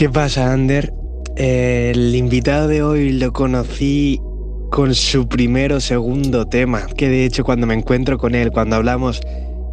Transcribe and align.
¿Qué 0.00 0.08
pasa, 0.08 0.50
Ander? 0.50 0.94
El 1.36 2.16
invitado 2.16 2.68
de 2.68 2.82
hoy 2.82 3.12
lo 3.12 3.34
conocí 3.34 4.18
con 4.70 4.94
su 4.94 5.28
primero 5.28 5.76
o 5.76 5.80
segundo 5.80 6.46
tema, 6.46 6.86
que 6.96 7.10
de 7.10 7.26
hecho 7.26 7.44
cuando 7.44 7.66
me 7.66 7.74
encuentro 7.74 8.16
con 8.16 8.34
él, 8.34 8.50
cuando 8.50 8.76
hablamos, 8.76 9.20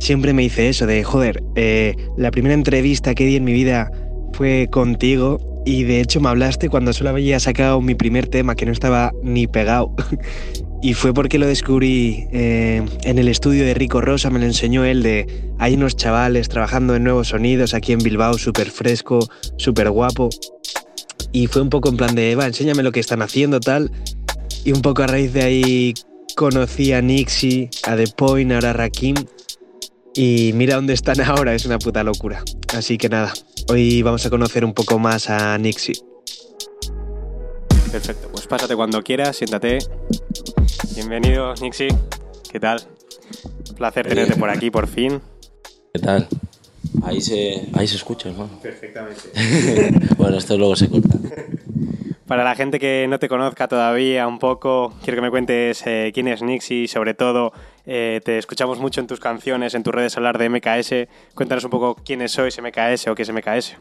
siempre 0.01 0.33
me 0.33 0.41
dice 0.41 0.67
eso 0.67 0.85
de, 0.85 1.01
joder, 1.05 1.41
eh, 1.55 1.95
la 2.17 2.29
primera 2.31 2.53
entrevista 2.53 3.15
que 3.15 3.25
di 3.25 3.37
en 3.37 3.45
mi 3.45 3.53
vida 3.53 3.89
fue 4.33 4.67
contigo 4.69 5.39
y 5.65 5.85
de 5.85 6.01
hecho 6.01 6.19
me 6.19 6.27
hablaste 6.27 6.67
cuando 6.67 6.91
solo 6.91 7.11
había 7.11 7.39
sacado 7.39 7.79
mi 7.79 7.95
primer 7.95 8.27
tema, 8.27 8.55
que 8.55 8.65
no 8.65 8.73
estaba 8.73 9.13
ni 9.23 9.47
pegado. 9.47 9.95
y 10.81 10.93
fue 10.93 11.13
porque 11.13 11.39
lo 11.39 11.47
descubrí 11.47 12.27
eh, 12.31 12.83
en 13.01 13.17
el 13.17 13.27
estudio 13.27 13.65
de 13.65 13.73
Rico 13.73 13.99
Rosa, 14.01 14.29
me 14.29 14.39
lo 14.39 14.45
enseñó 14.45 14.85
él 14.85 15.01
de, 15.01 15.51
hay 15.57 15.73
unos 15.73 15.95
chavales 15.95 16.49
trabajando 16.49 16.95
en 16.95 17.03
nuevos 17.03 17.29
sonidos 17.29 17.73
aquí 17.73 17.93
en 17.93 17.99
Bilbao, 17.99 18.37
súper 18.37 18.69
fresco, 18.69 19.19
súper 19.57 19.89
guapo. 19.89 20.29
Y 21.31 21.47
fue 21.47 21.61
un 21.61 21.69
poco 21.69 21.89
en 21.89 21.97
plan 21.97 22.15
de, 22.15 22.35
va, 22.35 22.45
enséñame 22.45 22.83
lo 22.83 22.91
que 22.91 22.99
están 22.99 23.21
haciendo, 23.21 23.59
tal. 23.59 23.91
Y 24.63 24.71
un 24.71 24.81
poco 24.81 25.03
a 25.03 25.07
raíz 25.07 25.33
de 25.33 25.43
ahí 25.43 25.93
conocí 26.35 26.93
a 26.93 27.01
Nixie, 27.01 27.69
a 27.83 27.95
The 27.95 28.07
Point, 28.15 28.51
ahora 28.51 28.69
a 28.69 28.73
Rakim. 28.73 29.15
Y 30.13 30.51
mira 30.53 30.75
dónde 30.75 30.93
están 30.93 31.19
ahora, 31.21 31.53
es 31.53 31.65
una 31.65 31.79
puta 31.79 32.03
locura. 32.03 32.43
Así 32.75 32.97
que 32.97 33.09
nada, 33.09 33.33
hoy 33.69 34.01
vamos 34.03 34.25
a 34.25 34.29
conocer 34.29 34.63
un 34.63 34.73
poco 34.73 34.99
más 34.99 35.29
a 35.29 35.57
Nixie. 35.57 35.95
Perfecto, 37.91 38.29
pues 38.31 38.45
pásate 38.47 38.75
cuando 38.75 39.01
quieras, 39.01 39.37
siéntate. 39.37 39.79
Bienvenido, 40.95 41.53
Nixie. 41.61 41.89
¿Qué 42.51 42.59
tal? 42.59 42.81
Un 43.69 43.75
placer 43.75 44.07
tenerte 44.07 44.35
por 44.35 44.49
aquí 44.49 44.71
por 44.71 44.87
fin. 44.87 45.21
¿Qué 45.93 45.99
tal? 45.99 46.27
Ahí 47.03 47.21
se, 47.21 47.67
ahí 47.73 47.87
se 47.87 47.95
escucha, 47.95 48.29
hermano. 48.29 48.59
Perfectamente. 48.61 49.21
bueno, 50.17 50.37
esto 50.37 50.57
luego 50.57 50.75
se 50.75 50.89
corta. 50.89 51.17
Para 52.27 52.43
la 52.43 52.55
gente 52.55 52.77
que 52.79 53.07
no 53.09 53.19
te 53.19 53.29
conozca 53.29 53.67
todavía 53.67 54.27
un 54.27 54.37
poco, 54.37 54.93
quiero 55.01 55.15
que 55.15 55.21
me 55.21 55.29
cuentes 55.29 55.81
eh, 55.85 56.11
quién 56.13 56.27
es 56.27 56.41
Nixie 56.41 56.83
y 56.83 56.87
sobre 56.87 57.13
todo 57.13 57.53
eh, 57.85 58.19
te 58.23 58.37
escuchamos 58.37 58.79
mucho 58.79 58.99
en 58.99 59.07
tus 59.07 59.21
canciones, 59.21 59.75
en 59.75 59.83
tus 59.83 59.93
redes 59.93 60.17
hablar 60.17 60.37
de 60.37 60.49
MKS. 60.49 61.07
Cuéntanos 61.35 61.63
un 61.63 61.69
poco 61.69 61.95
quiénes 61.95 62.31
sois 62.31 62.61
MKS 62.61 63.07
o 63.07 63.15
qué 63.15 63.21
es 63.23 63.31
MKS. 63.31 63.77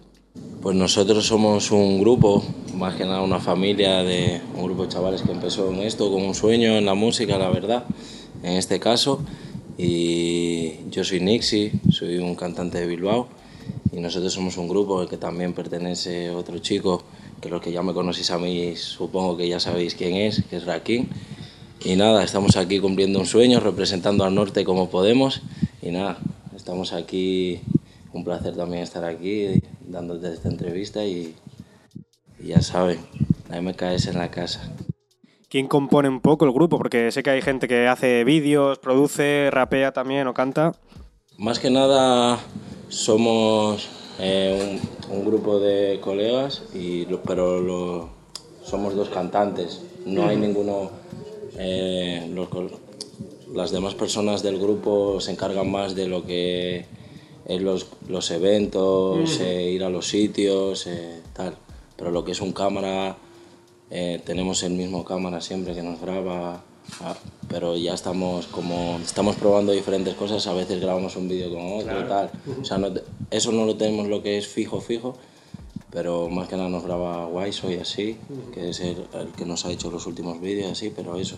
Pues 0.63 0.77
nosotros 0.77 1.27
somos 1.27 1.71
un 1.71 2.01
grupo, 2.01 2.43
más 2.75 2.97
que 2.97 3.05
nada 3.05 3.23
una 3.23 3.39
familia 3.39 4.03
de 4.03 4.41
un 4.57 4.65
grupo 4.65 4.83
de 4.83 4.89
chavales 4.89 5.23
que 5.23 5.33
empezó 5.33 5.73
en 5.73 5.81
esto 5.81 6.11
con 6.11 6.23
un 6.23 6.35
sueño 6.35 6.77
en 6.77 6.87
la 6.87 6.95
música, 6.95 7.39
la 7.39 7.51
verdad, 7.51 7.85
en 8.43 8.53
este 8.53 8.81
caso. 8.81 9.21
Y 9.79 10.89
yo 10.91 11.05
soy 11.05 11.21
Nixie, 11.21 11.73
soy 11.91 12.19
un 12.19 12.35
cantante 12.35 12.81
de 12.81 12.87
Bilbao 12.87 13.29
y 13.93 14.01
nosotros 14.01 14.33
somos 14.33 14.57
un 14.57 14.69
grupo 14.69 15.01
al 15.01 15.09
que 15.09 15.17
también 15.17 15.53
pertenece 15.53 16.31
otro 16.31 16.59
chico 16.59 17.03
que 17.41 17.49
los 17.49 17.61
que 17.61 17.73
ya 17.73 17.83
me 17.83 17.93
conocéis 17.93 18.31
a 18.31 18.39
mí 18.39 18.75
supongo 18.77 19.37
que 19.37 19.49
ya 19.49 19.61
sabéis 19.61 19.95
quién 19.95 20.17
es, 20.17 20.43
que 20.45 20.57
es 20.57 20.65
Rakim. 20.65 21.07
Y 21.85 21.95
nada, 21.97 22.25
estamos 22.25 22.57
aquí 22.57 22.81
cumpliendo 22.81 23.19
un 23.19 23.27
sueño, 23.27 23.61
representando 23.61 24.25
al 24.25 24.35
norte 24.35 24.65
como 24.65 24.89
podemos. 24.89 25.43
Y 25.83 25.91
nada, 25.91 26.19
estamos 26.57 26.93
aquí, 26.93 27.61
un 28.17 28.25
placer 28.25 28.57
también 28.57 28.83
estar 28.83 29.05
aquí 29.05 29.63
dándote 29.81 30.33
esta 30.33 30.49
entrevista 30.49 31.05
y, 31.05 31.35
y 32.41 32.49
ya 32.49 32.63
saben, 32.63 32.99
la 33.49 33.61
MKS 33.61 34.09
en 34.09 34.19
la 34.19 34.31
casa. 34.31 34.73
¿Quién 35.49 35.69
compone 35.69 36.09
un 36.09 36.21
poco 36.21 36.45
el 36.45 36.53
grupo? 36.53 36.79
Porque 36.79 37.13
sé 37.13 37.23
que 37.23 37.31
hay 37.31 37.43
gente 37.43 37.69
que 37.69 37.87
hace 37.87 38.25
vídeos, 38.25 38.79
produce, 38.79 39.49
rapea 39.51 39.93
también 39.93 40.27
o 40.27 40.35
canta. 40.35 40.73
Más 41.39 41.59
que 41.59 41.71
nada 41.71 42.39
somos 42.89 43.89
eh, 44.19 44.81
un, 45.11 45.25
grupo 45.25 45.61
de 45.61 46.01
colegas, 46.01 46.65
y, 46.75 47.05
pero 47.27 47.61
lo, 47.61 48.09
somos 48.65 48.95
dos 48.97 49.09
cantantes. 49.11 49.83
No 50.05 50.27
hay 50.27 50.37
ninguno... 50.37 50.91
Eh, 51.59 52.35
las 53.55 53.71
demás 53.71 53.95
personas 53.95 54.43
del 54.43 54.59
grupo 54.59 55.21
se 55.21 55.31
encargan 55.31 55.71
más 55.71 55.95
de 55.95 56.09
lo 56.09 56.25
que 56.25 56.85
es 57.47 57.63
los, 57.63 57.87
los 58.09 58.31
eventos, 58.31 59.41
eh, 59.41 59.71
ir 59.71 59.85
a 59.85 59.91
los 59.91 60.09
sitios, 60.09 60.89
tal. 61.33 61.57
Pero 61.97 62.11
lo 62.11 62.25
que 62.25 62.33
es 62.33 62.41
un 62.41 62.53
cámara, 62.53 63.17
tenemos 63.89 64.63
el 64.63 64.73
mismo 64.73 65.05
cámara 65.05 65.41
siempre 65.41 65.75
que 65.75 65.83
nos 65.83 66.01
graba. 66.01 66.63
Ah, 67.01 67.17
pero 67.49 67.77
ya 67.77 67.95
estamos 67.95 68.47
como 68.47 68.99
estamos 69.03 69.37
probando 69.37 69.73
diferentes 69.73 70.15
cosas, 70.15 70.47
a 70.47 70.55
veces 70.55 70.81
grabamos 70.81 71.17
un 71.17 71.29
vídeo 71.29 71.51
con 71.51 71.81
otro 71.81 72.01
y 72.01 72.05
tal. 72.09 72.31
O 72.61 72.65
sea, 72.65 72.79
eso 73.31 73.53
no 73.53 73.65
lo 73.65 73.77
tenemos 73.77 74.09
lo 74.09 74.23
que 74.23 74.39
es 74.39 74.47
fijo, 74.47 74.81
fijo, 74.81 75.17
pero 75.91 76.29
más 76.29 76.49
que 76.49 76.57
nada 76.57 76.69
nos 76.69 76.85
graba 76.85 77.27
Wise 77.27 77.73
y 77.73 77.79
así, 77.79 78.17
que 78.53 78.71
es 78.71 78.81
el, 78.81 78.97
que 79.37 79.45
nos 79.45 79.65
ha 79.67 79.73
hecho 79.73 79.91
los 79.91 80.07
últimos 80.07 80.41
vídeos 80.41 80.71
así, 80.71 80.93
pero 80.95 81.17
eso, 81.17 81.37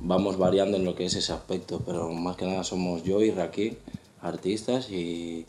vamos 0.00 0.38
variando 0.38 0.76
en 0.76 0.84
lo 0.84 0.94
que 0.94 1.06
es 1.06 1.14
ese 1.14 1.32
aspecto, 1.32 1.80
pero 1.84 2.10
más 2.12 2.36
que 2.36 2.46
nada 2.46 2.64
somos 2.64 3.02
yo 3.04 3.22
y 3.22 3.30
Raquel, 3.30 3.78
artistas, 4.24 4.90
y, 4.90 5.46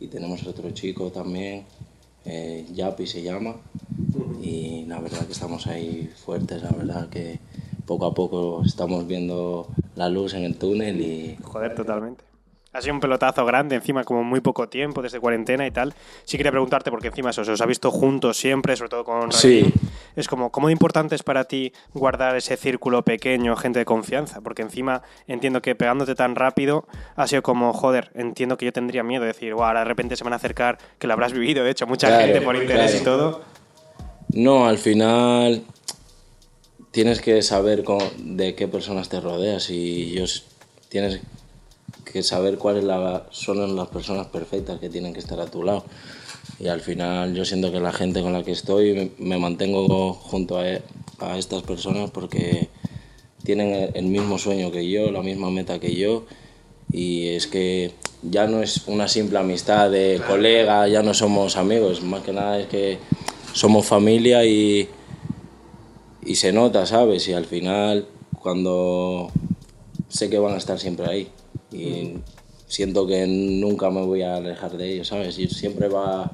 y 0.00 0.06
tenemos 0.08 0.46
otro 0.46 0.70
chico 0.70 1.10
también, 1.10 1.64
eh, 2.24 2.66
Yapi 2.72 3.06
se 3.06 3.22
llama, 3.22 3.56
y 4.42 4.84
la 4.86 5.00
verdad 5.00 5.26
que 5.26 5.32
estamos 5.32 5.66
ahí 5.66 6.10
fuertes, 6.24 6.62
la 6.62 6.70
verdad 6.70 7.08
que 7.08 7.38
poco 7.86 8.06
a 8.06 8.14
poco 8.14 8.62
estamos 8.64 9.06
viendo 9.06 9.68
la 9.96 10.08
luz 10.08 10.34
en 10.34 10.44
el 10.44 10.56
túnel 10.56 11.00
y... 11.00 11.36
Joder, 11.42 11.74
totalmente. 11.74 12.24
Ha 12.74 12.82
sido 12.82 12.94
un 12.94 13.00
pelotazo 13.00 13.46
grande, 13.46 13.76
encima 13.76 14.02
como 14.02 14.24
muy 14.24 14.40
poco 14.40 14.68
tiempo, 14.68 15.00
desde 15.00 15.20
cuarentena 15.20 15.64
y 15.64 15.70
tal. 15.70 15.94
Sí 16.24 16.36
quería 16.36 16.50
preguntarte, 16.50 16.90
porque 16.90 17.06
encima 17.06 17.30
eso, 17.30 17.42
os 17.42 17.60
ha 17.60 17.66
visto 17.66 17.92
juntos 17.92 18.36
siempre, 18.36 18.76
sobre 18.76 18.90
todo 18.90 19.04
con 19.04 19.30
Sí. 19.30 19.72
Es 20.16 20.26
como, 20.26 20.50
¿cómo 20.50 20.68
importante 20.70 21.14
es 21.14 21.22
para 21.22 21.44
ti 21.44 21.72
guardar 21.92 22.36
ese 22.36 22.56
círculo 22.56 23.02
pequeño, 23.02 23.54
gente 23.54 23.78
de 23.78 23.84
confianza? 23.84 24.40
Porque 24.40 24.62
encima 24.62 25.02
entiendo 25.28 25.62
que 25.62 25.76
pegándote 25.76 26.16
tan 26.16 26.34
rápido 26.34 26.84
ha 27.14 27.28
sido 27.28 27.42
como, 27.42 27.72
joder, 27.72 28.10
entiendo 28.14 28.56
que 28.56 28.64
yo 28.64 28.72
tendría 28.72 29.04
miedo 29.04 29.22
de 29.22 29.28
decir, 29.28 29.52
ahora 29.52 29.80
de 29.80 29.84
repente 29.86 30.16
se 30.16 30.24
van 30.24 30.32
a 30.32 30.36
acercar, 30.36 30.78
que 30.98 31.06
lo 31.06 31.12
habrás 31.12 31.32
vivido, 31.32 31.62
de 31.62 31.70
hecho, 31.70 31.86
mucha 31.86 32.20
gente 32.20 32.40
por 32.40 32.56
interés 32.56 33.00
y 33.00 33.04
todo. 33.04 33.42
No, 34.30 34.66
al 34.66 34.78
final 34.78 35.62
tienes 36.90 37.20
que 37.20 37.40
saber 37.42 37.84
de 38.18 38.56
qué 38.56 38.66
personas 38.66 39.08
te 39.08 39.20
rodeas 39.20 39.70
y 39.70 40.10
yo, 40.10 40.24
tienes 40.88 41.20
que 42.14 42.22
saber 42.22 42.58
cuáles 42.58 42.84
son 43.32 43.74
las 43.74 43.88
personas 43.88 44.28
perfectas 44.28 44.78
que 44.78 44.88
tienen 44.88 45.12
que 45.12 45.18
estar 45.18 45.40
a 45.40 45.46
tu 45.46 45.64
lado. 45.64 45.84
Y 46.60 46.68
al 46.68 46.80
final 46.80 47.34
yo 47.34 47.44
siento 47.44 47.72
que 47.72 47.80
la 47.80 47.92
gente 47.92 48.22
con 48.22 48.32
la 48.32 48.44
que 48.44 48.52
estoy 48.52 49.10
me, 49.18 49.36
mantengo 49.36 50.12
junto 50.12 50.56
a, 50.56 50.62
a, 51.18 51.36
estas 51.36 51.64
personas 51.64 52.12
porque 52.12 52.68
tienen 53.42 53.90
el 53.94 54.04
mismo 54.04 54.38
sueño 54.38 54.70
que 54.70 54.88
yo, 54.88 55.10
la 55.10 55.22
misma 55.22 55.50
meta 55.50 55.80
que 55.80 55.96
yo. 55.96 56.24
Y 56.92 57.30
es 57.30 57.48
que 57.48 57.90
ya 58.22 58.46
no 58.46 58.62
es 58.62 58.86
una 58.86 59.08
simple 59.08 59.40
amistad 59.40 59.90
de 59.90 60.22
colega, 60.24 60.86
ya 60.86 61.02
no 61.02 61.14
somos 61.14 61.56
amigos, 61.56 62.00
más 62.00 62.22
que 62.22 62.32
nada 62.32 62.60
es 62.60 62.68
que 62.68 62.98
somos 63.52 63.86
familia 63.86 64.44
y, 64.44 64.88
y 66.24 66.36
se 66.36 66.52
nota, 66.52 66.86
¿sabes? 66.86 67.26
Y 67.26 67.32
al 67.32 67.46
final, 67.46 68.06
cuando 68.40 69.32
sé 70.08 70.30
que 70.30 70.38
van 70.38 70.54
a 70.54 70.58
estar 70.58 70.78
siempre 70.78 71.06
ahí 71.06 71.28
y 71.74 72.14
siento 72.66 73.06
que 73.06 73.26
nunca 73.26 73.90
me 73.90 74.02
voy 74.02 74.22
a 74.22 74.36
alejar 74.36 74.76
de 74.76 74.94
ellos, 74.94 75.08
¿sabes? 75.08 75.38
Y 75.38 75.48
siempre 75.48 75.88
va, 75.88 76.30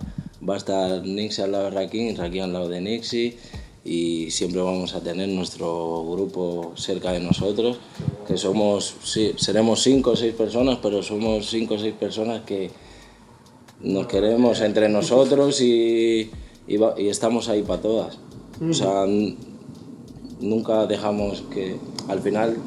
va 0.48 0.54
a 0.54 0.56
estar 0.56 1.04
Nixie 1.04 1.44
al 1.44 1.52
lado 1.52 1.64
de 1.64 1.70
Rakim 1.70 2.16
Rakim 2.16 2.42
al 2.44 2.52
lado 2.52 2.68
de 2.68 2.80
Nixie 2.80 3.36
y 3.84 4.30
siempre 4.30 4.60
vamos 4.60 4.94
a 4.94 5.00
tener 5.00 5.28
nuestro 5.28 6.04
grupo 6.04 6.72
cerca 6.76 7.12
de 7.12 7.20
nosotros, 7.20 7.78
que 8.26 8.36
somos, 8.36 8.94
sí, 9.02 9.32
seremos 9.36 9.82
cinco 9.82 10.10
o 10.10 10.16
seis 10.16 10.34
personas, 10.34 10.78
pero 10.82 11.02
somos 11.02 11.48
cinco 11.48 11.74
o 11.74 11.78
seis 11.78 11.94
personas 11.94 12.42
que 12.42 12.70
nos 13.80 14.06
queremos 14.06 14.60
entre 14.60 14.88
nosotros 14.88 15.60
y, 15.62 16.30
y, 16.68 16.76
y 16.98 17.08
estamos 17.08 17.48
ahí 17.48 17.62
para 17.62 17.80
todas. 17.80 18.18
O 18.62 18.74
sea, 18.74 19.06
nunca 20.40 20.86
dejamos 20.86 21.42
que 21.50 21.76
al 22.08 22.20
final, 22.20 22.58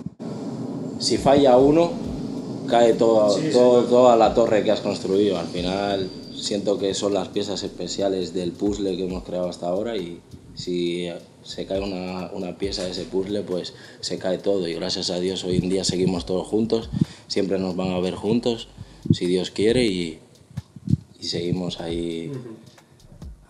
si 0.97 1.17
falla 1.17 1.57
uno, 1.57 1.91
cae 2.73 2.93
todo, 2.95 3.39
todo, 3.51 3.83
toda 3.83 4.15
la 4.15 4.33
torre 4.33 4.63
que 4.63 4.71
has 4.71 4.81
construido. 4.81 5.37
Al 5.37 5.45
final 5.45 6.09
siento 6.35 6.79
que 6.79 6.95
son 6.95 7.13
las 7.13 7.27
piezas 7.27 7.61
especiales 7.61 8.33
del 8.33 8.51
puzzle 8.51 8.97
que 8.97 9.05
hemos 9.05 9.23
creado 9.23 9.47
hasta 9.47 9.67
ahora 9.67 9.95
y 9.95 10.21
si 10.55 11.07
se 11.43 11.67
cae 11.67 11.79
una, 11.79 12.31
una, 12.31 12.57
pieza 12.57 12.83
de 12.83 12.89
ese 12.89 13.03
puzzle, 13.03 13.43
pues 13.43 13.75
se 13.99 14.17
cae 14.17 14.39
todo. 14.39 14.67
Y 14.67 14.73
gracias 14.73 15.11
a 15.11 15.19
Dios 15.19 15.43
hoy 15.43 15.57
en 15.57 15.69
día 15.69 15.83
seguimos 15.83 16.25
todos 16.25 16.47
juntos, 16.47 16.89
siempre 17.27 17.59
nos 17.59 17.75
van 17.75 17.91
a 17.91 17.99
ver 17.99 18.15
juntos, 18.15 18.69
si 19.11 19.27
Dios 19.27 19.51
quiere, 19.51 19.85
y, 19.85 20.19
y 21.19 21.25
seguimos 21.25 21.79
ahí 21.79 22.31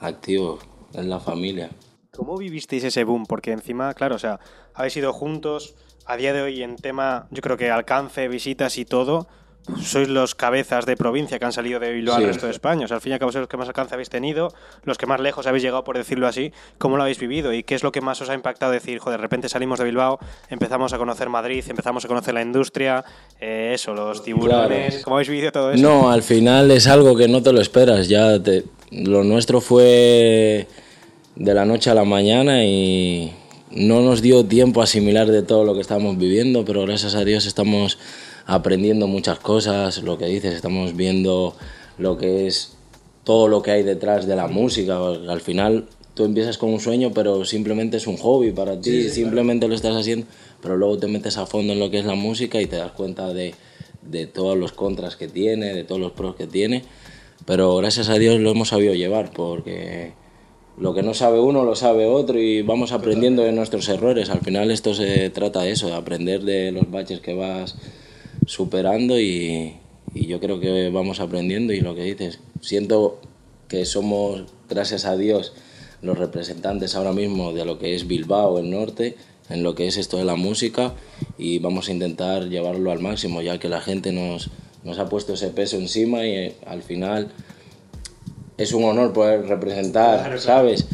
activos 0.01 0.59
en 0.93 1.09
la 1.09 1.21
familia. 1.21 1.69
¿Cómo 2.11 2.37
vivisteis 2.37 2.83
ese 2.83 3.05
boom? 3.05 3.25
Porque 3.25 3.51
encima, 3.51 3.93
claro, 3.93 4.15
o 4.15 4.19
sea, 4.19 4.41
habéis 4.73 4.97
ido 4.97 5.13
juntos, 5.13 5.75
a 6.05 6.17
día 6.17 6.33
de 6.33 6.41
hoy 6.41 6.63
en 6.63 6.75
tema, 6.75 7.27
yo 7.31 7.41
creo 7.41 7.57
que 7.57 7.69
alcance, 7.71 8.27
visitas 8.27 8.77
y 8.77 8.85
todo, 8.85 9.27
sois 9.81 10.09
los 10.09 10.35
cabezas 10.35 10.85
de 10.85 10.97
provincia 10.97 11.39
que 11.39 11.45
han 11.45 11.53
salido 11.53 11.79
de 11.79 11.93
Bilbao 11.93 12.17
al 12.17 12.25
resto 12.25 12.47
de 12.47 12.51
España. 12.51 12.83
O 12.83 12.87
sea, 12.89 12.95
al 12.95 13.01
fin 13.01 13.11
y 13.11 13.13
al 13.13 13.19
cabo 13.19 13.31
sois 13.31 13.39
los 13.43 13.47
que 13.47 13.55
más 13.55 13.67
alcance 13.69 13.93
habéis 13.93 14.09
tenido, 14.09 14.49
los 14.83 14.97
que 14.97 15.05
más 15.05 15.21
lejos 15.21 15.47
habéis 15.47 15.63
llegado, 15.63 15.85
por 15.85 15.95
decirlo 15.97 16.27
así. 16.27 16.51
¿Cómo 16.77 16.97
lo 16.97 17.03
habéis 17.03 17.17
vivido? 17.17 17.53
¿Y 17.53 17.63
qué 17.63 17.75
es 17.75 17.81
lo 17.83 17.93
que 17.93 18.01
más 18.01 18.19
os 18.19 18.29
ha 18.29 18.33
impactado 18.33 18.73
decir, 18.73 18.99
joder, 18.99 19.19
de 19.19 19.21
repente 19.21 19.47
salimos 19.47 19.79
de 19.79 19.85
Bilbao, 19.85 20.19
empezamos 20.49 20.91
a 20.91 20.97
conocer 20.97 21.29
Madrid, 21.29 21.63
empezamos 21.69 22.03
a 22.03 22.09
conocer 22.09 22.33
la 22.33 22.41
industria, 22.41 23.05
eh, 23.39 23.71
eso, 23.73 23.93
los 23.93 24.21
tiburones, 24.21 24.89
Claro. 24.89 25.03
¿cómo 25.05 25.15
habéis 25.15 25.29
vivido 25.29 25.51
todo 25.53 25.71
eso? 25.71 25.81
No, 25.81 26.11
al 26.11 26.23
final 26.23 26.69
es 26.71 26.85
algo 26.87 27.15
que 27.15 27.29
no 27.29 27.41
te 27.41 27.53
lo 27.53 27.61
esperas. 27.61 28.09
Ya 28.09 28.43
te- 28.43 28.65
lo 28.91 29.23
nuestro 29.23 29.61
fue 29.61 30.67
de 31.37 31.53
la 31.53 31.63
noche 31.63 31.89
a 31.89 31.93
la 31.95 32.03
mañana 32.03 32.65
y 32.65 33.33
no 33.75 34.01
nos 34.01 34.21
dio 34.21 34.45
tiempo 34.45 34.81
a 34.81 34.83
asimilar 34.83 35.31
de 35.31 35.41
todo 35.41 35.63
lo 35.63 35.73
que 35.73 35.81
estamos 35.81 36.17
viviendo, 36.17 36.63
pero 36.65 36.81
gracias 36.81 37.15
a 37.15 37.25
Dios 37.25 37.45
estamos 37.45 37.97
aprendiendo 38.45 39.07
muchas 39.07 39.39
cosas, 39.39 40.03
lo 40.03 40.17
que 40.17 40.25
dices, 40.25 40.53
estamos 40.53 40.95
viendo 40.95 41.55
lo 41.97 42.17
que 42.17 42.47
es 42.47 42.73
todo 43.23 43.47
lo 43.47 43.61
que 43.61 43.71
hay 43.71 43.83
detrás 43.83 44.27
de 44.27 44.35
la 44.35 44.47
música. 44.47 44.97
Al 44.97 45.41
final 45.41 45.85
tú 46.13 46.25
empiezas 46.25 46.57
con 46.57 46.69
un 46.69 46.79
sueño, 46.79 47.11
pero 47.13 47.45
simplemente 47.45 47.97
es 47.97 48.07
un 48.07 48.17
hobby 48.17 48.51
para 48.51 48.79
ti, 48.79 49.09
simplemente 49.09 49.67
lo 49.67 49.75
estás 49.75 49.95
haciendo, 49.95 50.27
pero 50.61 50.77
luego 50.77 50.97
te 50.97 51.07
metes 51.07 51.37
a 51.37 51.45
fondo 51.45 51.73
en 51.73 51.79
lo 51.79 51.89
que 51.89 51.99
es 51.99 52.05
la 52.05 52.15
música 52.15 52.61
y 52.61 52.67
te 52.67 52.75
das 52.75 52.91
cuenta 52.91 53.33
de, 53.33 53.55
de 54.01 54.27
todos 54.27 54.57
los 54.57 54.73
contras 54.73 55.15
que 55.15 55.27
tiene, 55.27 55.73
de 55.73 55.83
todos 55.83 56.01
los 56.01 56.11
pros 56.11 56.35
que 56.35 56.45
tiene, 56.45 56.83
pero 57.45 57.75
gracias 57.77 58.09
a 58.09 58.15
Dios 58.15 58.39
lo 58.39 58.51
hemos 58.51 58.69
sabido 58.69 58.93
llevar 58.93 59.31
porque 59.31 60.13
lo 60.77 60.93
que 60.93 61.03
no 61.03 61.13
sabe 61.13 61.39
uno 61.39 61.63
lo 61.63 61.75
sabe 61.75 62.05
otro 62.05 62.39
y 62.39 62.61
vamos 62.61 62.91
aprendiendo 62.91 63.43
de 63.43 63.51
nuestros 63.51 63.87
errores. 63.89 64.29
Al 64.29 64.41
final 64.41 64.71
esto 64.71 64.93
se 64.93 65.29
trata 65.29 65.61
de 65.61 65.71
eso, 65.71 65.87
de 65.87 65.95
aprender 65.95 66.43
de 66.43 66.71
los 66.71 66.89
baches 66.89 67.19
que 67.19 67.33
vas 67.33 67.75
superando 68.45 69.19
y, 69.19 69.75
y 70.13 70.27
yo 70.27 70.39
creo 70.39 70.59
que 70.59 70.89
vamos 70.89 71.19
aprendiendo 71.19 71.73
y 71.73 71.81
lo 71.81 71.95
que 71.95 72.03
dices, 72.03 72.39
siento 72.61 73.19
que 73.67 73.85
somos, 73.85 74.43
gracias 74.69 75.05
a 75.05 75.15
Dios, 75.15 75.53
los 76.01 76.17
representantes 76.17 76.95
ahora 76.95 77.13
mismo 77.13 77.53
de 77.53 77.65
lo 77.65 77.79
que 77.79 77.95
es 77.95 78.07
Bilbao, 78.07 78.59
el 78.59 78.69
norte, 78.69 79.15
en 79.49 79.63
lo 79.63 79.75
que 79.75 79.87
es 79.87 79.97
esto 79.97 80.17
de 80.17 80.25
la 80.25 80.35
música 80.35 80.93
y 81.37 81.59
vamos 81.59 81.87
a 81.87 81.91
intentar 81.91 82.49
llevarlo 82.49 82.91
al 82.91 82.99
máximo 82.99 83.41
ya 83.41 83.59
que 83.59 83.69
la 83.69 83.81
gente 83.81 84.11
nos, 84.11 84.49
nos 84.83 84.99
ha 84.99 85.09
puesto 85.09 85.33
ese 85.33 85.49
peso 85.49 85.77
encima 85.77 86.25
y 86.25 86.31
eh, 86.31 86.55
al 86.65 86.81
final 86.83 87.29
es 88.57 88.73
un 88.73 88.83
honor 88.83 89.13
poder 89.13 89.45
representar, 89.47 90.39
¿sabes? 90.39 90.85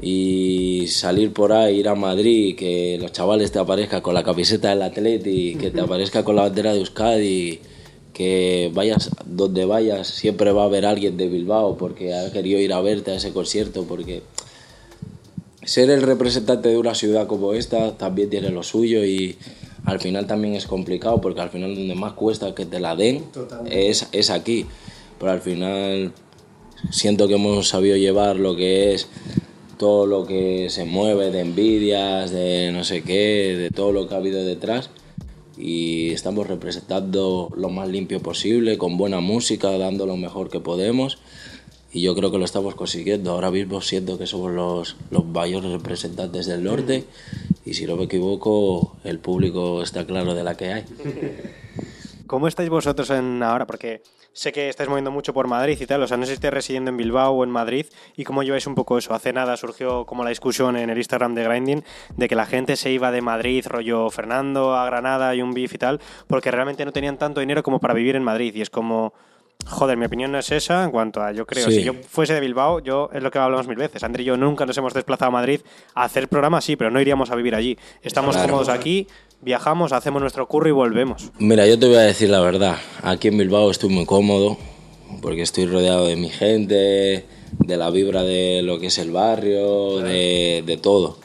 Y 0.00 0.86
salir 0.88 1.32
por 1.32 1.52
ahí, 1.52 1.78
ir 1.78 1.88
a 1.88 1.94
Madrid, 1.94 2.56
que 2.56 2.98
los 3.00 3.12
chavales 3.12 3.52
te 3.52 3.58
aparezcan 3.58 4.00
con 4.00 4.14
la 4.14 4.22
camiseta 4.22 4.70
del 4.70 4.82
Atleti, 4.82 5.56
que 5.56 5.70
te 5.70 5.80
aparezca 5.80 6.24
con 6.24 6.36
la 6.36 6.42
bandera 6.42 6.72
de 6.72 6.80
Euskadi, 6.80 7.60
que 8.12 8.70
vayas 8.74 9.10
donde 9.26 9.64
vayas, 9.64 10.08
siempre 10.08 10.52
va 10.52 10.62
a 10.62 10.66
haber 10.66 10.86
alguien 10.86 11.16
de 11.16 11.28
Bilbao 11.28 11.76
porque 11.76 12.14
ha 12.14 12.32
querido 12.32 12.58
ir 12.58 12.72
a 12.72 12.80
verte 12.80 13.12
a 13.12 13.14
ese 13.14 13.32
concierto, 13.32 13.84
porque 13.84 14.22
ser 15.64 15.90
el 15.90 16.02
representante 16.02 16.68
de 16.68 16.78
una 16.78 16.94
ciudad 16.94 17.26
como 17.26 17.52
esta 17.52 17.96
también 17.96 18.30
tiene 18.30 18.50
lo 18.50 18.62
suyo 18.62 19.04
y 19.04 19.36
al 19.84 20.00
final 20.00 20.26
también 20.26 20.54
es 20.54 20.66
complicado 20.66 21.20
porque 21.20 21.40
al 21.40 21.50
final 21.50 21.74
donde 21.74 21.94
más 21.94 22.14
cuesta 22.14 22.54
que 22.54 22.66
te 22.66 22.80
la 22.80 22.96
den 22.96 23.24
es, 23.70 24.08
es 24.12 24.30
aquí. 24.30 24.66
Pero 25.18 25.32
al 25.32 25.40
final 25.40 26.12
siento 26.90 27.28
que 27.28 27.34
hemos 27.34 27.68
sabido 27.68 27.96
llevar 27.96 28.36
lo 28.36 28.56
que 28.56 28.94
es 28.94 29.08
todo 29.78 30.06
lo 30.06 30.26
que 30.26 30.68
se 30.70 30.84
mueve 30.84 31.30
de 31.30 31.40
envidias, 31.40 32.30
de 32.30 32.70
no 32.72 32.84
sé 32.84 33.02
qué, 33.02 33.56
de 33.56 33.70
todo 33.70 33.92
lo 33.92 34.08
que 34.08 34.14
ha 34.14 34.18
habido 34.18 34.44
detrás 34.44 34.90
y 35.56 36.10
estamos 36.10 36.46
representando 36.46 37.50
lo 37.56 37.68
más 37.68 37.88
limpio 37.88 38.20
posible, 38.20 38.78
con 38.78 38.96
buena 38.96 39.20
música, 39.20 39.76
dando 39.78 40.06
lo 40.06 40.16
mejor 40.16 40.50
que 40.50 40.60
podemos 40.60 41.18
y 41.92 42.02
yo 42.02 42.14
creo 42.14 42.30
que 42.30 42.38
lo 42.38 42.44
estamos 42.44 42.74
consiguiendo. 42.74 43.32
Ahora 43.32 43.50
mismo 43.50 43.80
siento 43.80 44.18
que 44.18 44.26
somos 44.26 44.52
los, 44.52 44.96
los 45.10 45.24
mayores 45.24 45.70
representantes 45.70 46.46
del 46.46 46.64
norte 46.64 47.04
y 47.64 47.74
si 47.74 47.86
no 47.86 47.96
me 47.96 48.04
equivoco 48.04 48.96
el 49.04 49.18
público 49.18 49.82
está 49.82 50.06
claro 50.06 50.34
de 50.34 50.44
la 50.44 50.56
que 50.56 50.72
hay. 50.72 50.84
¿Cómo 52.26 52.46
estáis 52.46 52.68
vosotros 52.68 53.10
en 53.10 53.42
ahora? 53.42 53.66
Porque 53.66 54.02
sé 54.32 54.52
que 54.52 54.68
estáis 54.68 54.88
moviendo 54.88 55.10
mucho 55.10 55.32
por 55.32 55.46
Madrid 55.48 55.78
y 55.80 55.86
tal, 55.86 56.02
o 56.02 56.06
sea, 56.06 56.16
no 56.16 56.24
sé 56.24 56.30
si 56.30 56.34
estáis 56.34 56.54
residiendo 56.54 56.90
en 56.90 56.96
Bilbao 56.96 57.32
o 57.32 57.44
en 57.44 57.50
Madrid 57.50 57.86
y 58.16 58.24
cómo 58.24 58.42
lleváis 58.42 58.66
un 58.66 58.74
poco 58.74 58.98
eso. 58.98 59.14
Hace 59.14 59.32
nada 59.32 59.56
surgió 59.56 60.06
como 60.06 60.24
la 60.24 60.30
discusión 60.30 60.76
en 60.76 60.90
el 60.90 60.98
Instagram 60.98 61.34
de 61.34 61.44
Grinding 61.44 61.84
de 62.16 62.28
que 62.28 62.34
la 62.34 62.46
gente 62.46 62.76
se 62.76 62.90
iba 62.90 63.10
de 63.10 63.20
Madrid, 63.20 63.66
rollo 63.66 64.10
Fernando, 64.10 64.76
a 64.76 64.84
Granada 64.86 65.34
y 65.34 65.42
un 65.42 65.52
beef 65.52 65.74
y 65.74 65.78
tal, 65.78 66.00
porque 66.26 66.50
realmente 66.50 66.84
no 66.84 66.92
tenían 66.92 67.18
tanto 67.18 67.40
dinero 67.40 67.62
como 67.62 67.80
para 67.80 67.94
vivir 67.94 68.16
en 68.16 68.24
Madrid 68.24 68.54
y 68.54 68.62
es 68.62 68.70
como... 68.70 69.12
Joder, 69.66 69.96
mi 69.98 70.06
opinión 70.06 70.30
no 70.32 70.38
es 70.38 70.50
esa 70.52 70.84
en 70.84 70.90
cuanto 70.90 71.20
a, 71.20 71.32
yo 71.32 71.44
creo, 71.46 71.66
Sí. 71.68 71.76
si 71.78 71.82
yo 71.82 71.92
fuese 72.08 72.32
de 72.32 72.40
Bilbao, 72.40 72.78
yo 72.80 73.10
es 73.12 73.22
lo 73.22 73.30
que 73.30 73.38
hablamos 73.38 73.66
mil 73.66 73.76
veces. 73.76 74.02
André 74.02 74.22
y 74.22 74.26
yo 74.26 74.36
nunca 74.36 74.64
nos 74.64 74.76
hemos 74.78 74.94
desplazado 74.94 75.28
a 75.28 75.32
Madrid 75.32 75.60
a 75.94 76.04
hacer 76.04 76.28
programas, 76.28 76.64
sí, 76.64 76.76
pero 76.76 76.90
no 76.90 77.00
iríamos 77.00 77.30
a 77.30 77.34
vivir 77.34 77.54
allí. 77.54 77.76
Estamos 78.02 78.34
Claro. 78.36 78.48
cómodos 78.50 78.68
aquí, 78.68 79.08
viajamos, 79.42 79.92
hacemos 79.92 80.22
nuestro 80.22 80.46
curro 80.46 80.68
y 80.68 80.72
volvemos. 80.72 81.30
Mira, 81.38 81.66
yo 81.66 81.78
te 81.78 81.86
voy 81.86 81.96
a 81.96 82.00
decir 82.02 82.30
la 82.30 82.40
verdad. 82.40 82.76
Aquí 83.02 83.28
en 83.28 83.36
Bilbao 83.36 83.70
estoy 83.70 83.90
muy 83.90 84.06
cómodo 84.06 84.56
porque 85.20 85.42
estoy 85.42 85.66
rodeado 85.66 86.06
de 86.06 86.16
mi 86.16 86.30
gente, 86.30 87.24
de 87.58 87.76
la 87.76 87.90
vibra 87.90 88.22
de 88.22 88.62
lo 88.62 88.78
que 88.78 88.86
es 88.86 88.98
el 88.98 89.10
barrio, 89.10 89.98
de, 89.98 90.62
de 90.64 90.76
todo. 90.76 91.18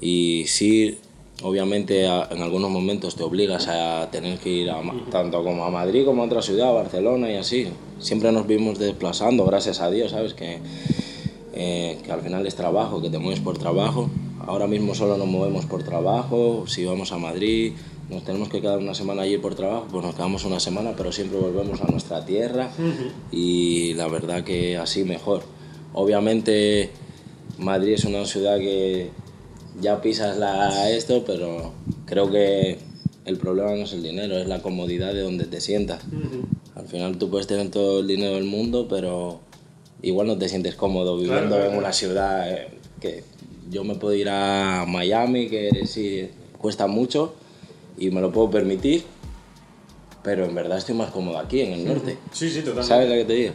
Y 0.00 0.44
sí, 0.46 1.00
obviamente 1.44 2.06
a- 2.06 2.26
en 2.30 2.40
algunos 2.42 2.70
momentos 2.70 3.14
te 3.16 3.22
obligas 3.22 3.68
a 3.68 4.08
tener 4.10 4.38
que 4.38 4.48
ir 4.48 4.70
a 4.70 4.80
tanto 5.10 5.44
como 5.44 5.64
a 5.64 5.70
Madrid 5.70 6.04
como 6.06 6.22
a 6.22 6.26
otra 6.26 6.40
ciudad, 6.42 6.70
a 6.70 6.72
Barcelona 6.72 7.30
y 7.30 7.36
así. 7.36 7.68
Siempre 8.00 8.32
nos 8.32 8.46
vimos 8.46 8.78
desplazando, 8.78 9.44
gracias 9.44 9.80
a 9.80 9.90
Dios, 9.90 10.10
¿sabes? 10.12 10.32
Que, 10.34 10.58
eh, 11.54 11.98
que 12.02 12.10
al 12.10 12.22
final 12.22 12.46
es 12.46 12.54
trabajo, 12.54 13.00
que 13.02 13.10
te 13.10 13.18
mueves 13.18 13.40
por 13.40 13.58
trabajo. 13.58 14.08
Ahora 14.46 14.66
mismo 14.66 14.94
solo 14.94 15.16
nos 15.18 15.26
movemos 15.26 15.66
por 15.66 15.82
trabajo, 15.82 16.64
si 16.66 16.84
vamos 16.84 17.12
a 17.12 17.18
Madrid, 17.18 17.72
nos 18.10 18.24
tenemos 18.24 18.48
que 18.48 18.60
quedar 18.60 18.78
una 18.78 18.94
semana 18.94 19.22
allí 19.22 19.36
por 19.38 19.54
trabajo, 19.54 19.86
pues 19.90 20.04
nos 20.04 20.14
quedamos 20.14 20.44
una 20.44 20.60
semana, 20.60 20.92
pero 20.96 21.12
siempre 21.12 21.38
volvemos 21.38 21.80
a 21.82 21.86
nuestra 21.90 22.24
tierra 22.24 22.70
y 23.32 23.92
la 23.94 24.08
verdad 24.08 24.44
que 24.44 24.76
así 24.78 25.04
mejor. 25.04 25.42
Obviamente 25.94 26.90
Madrid 27.58 27.92
es 27.94 28.04
una 28.04 28.24
ciudad 28.26 28.58
que 28.58 29.10
ya 29.80 30.00
pisas 30.00 30.38
la 30.38 30.90
esto, 30.90 31.24
pero 31.24 31.72
creo 32.06 32.30
que 32.30 32.78
el 33.24 33.38
problema 33.38 33.70
no 33.70 33.84
es 33.84 33.92
el 33.92 34.02
dinero, 34.02 34.36
es 34.36 34.48
la 34.48 34.62
comodidad 34.62 35.14
de 35.14 35.22
donde 35.22 35.44
te 35.44 35.60
sientas. 35.60 36.02
Al 36.74 36.86
final 36.88 37.18
tú 37.18 37.30
puedes 37.30 37.46
tener 37.46 37.70
todo 37.70 38.00
el 38.00 38.06
dinero 38.06 38.34
del 38.34 38.44
mundo, 38.44 38.86
pero 38.88 39.40
igual 40.02 40.26
no 40.26 40.36
te 40.36 40.48
sientes 40.48 40.74
cómodo 40.74 41.16
viviendo 41.18 41.62
en 41.64 41.76
una 41.76 41.92
ciudad 41.92 42.50
eh, 42.50 42.68
que 43.00 43.24
yo 43.70 43.84
me 43.84 43.94
puedo 43.94 44.14
ir 44.14 44.28
a 44.28 44.84
Miami, 44.86 45.48
que 45.48 45.86
sí 45.86 46.28
cuesta 46.58 46.86
mucho 46.86 47.34
y 47.96 48.10
me 48.10 48.20
lo 48.20 48.32
puedo 48.32 48.50
permitir, 48.50 49.04
pero 50.22 50.44
en 50.44 50.54
verdad 50.54 50.78
estoy 50.78 50.94
más 50.94 51.10
cómodo 51.10 51.38
aquí, 51.38 51.60
en 51.60 51.72
el 51.72 51.84
norte. 51.84 52.18
Sí, 52.32 52.50
sí, 52.50 52.60
totalmente. 52.60 52.88
¿Sabes 52.88 53.08
lo 53.08 53.14
que 53.14 53.24
te 53.24 53.32
digo? 53.32 53.52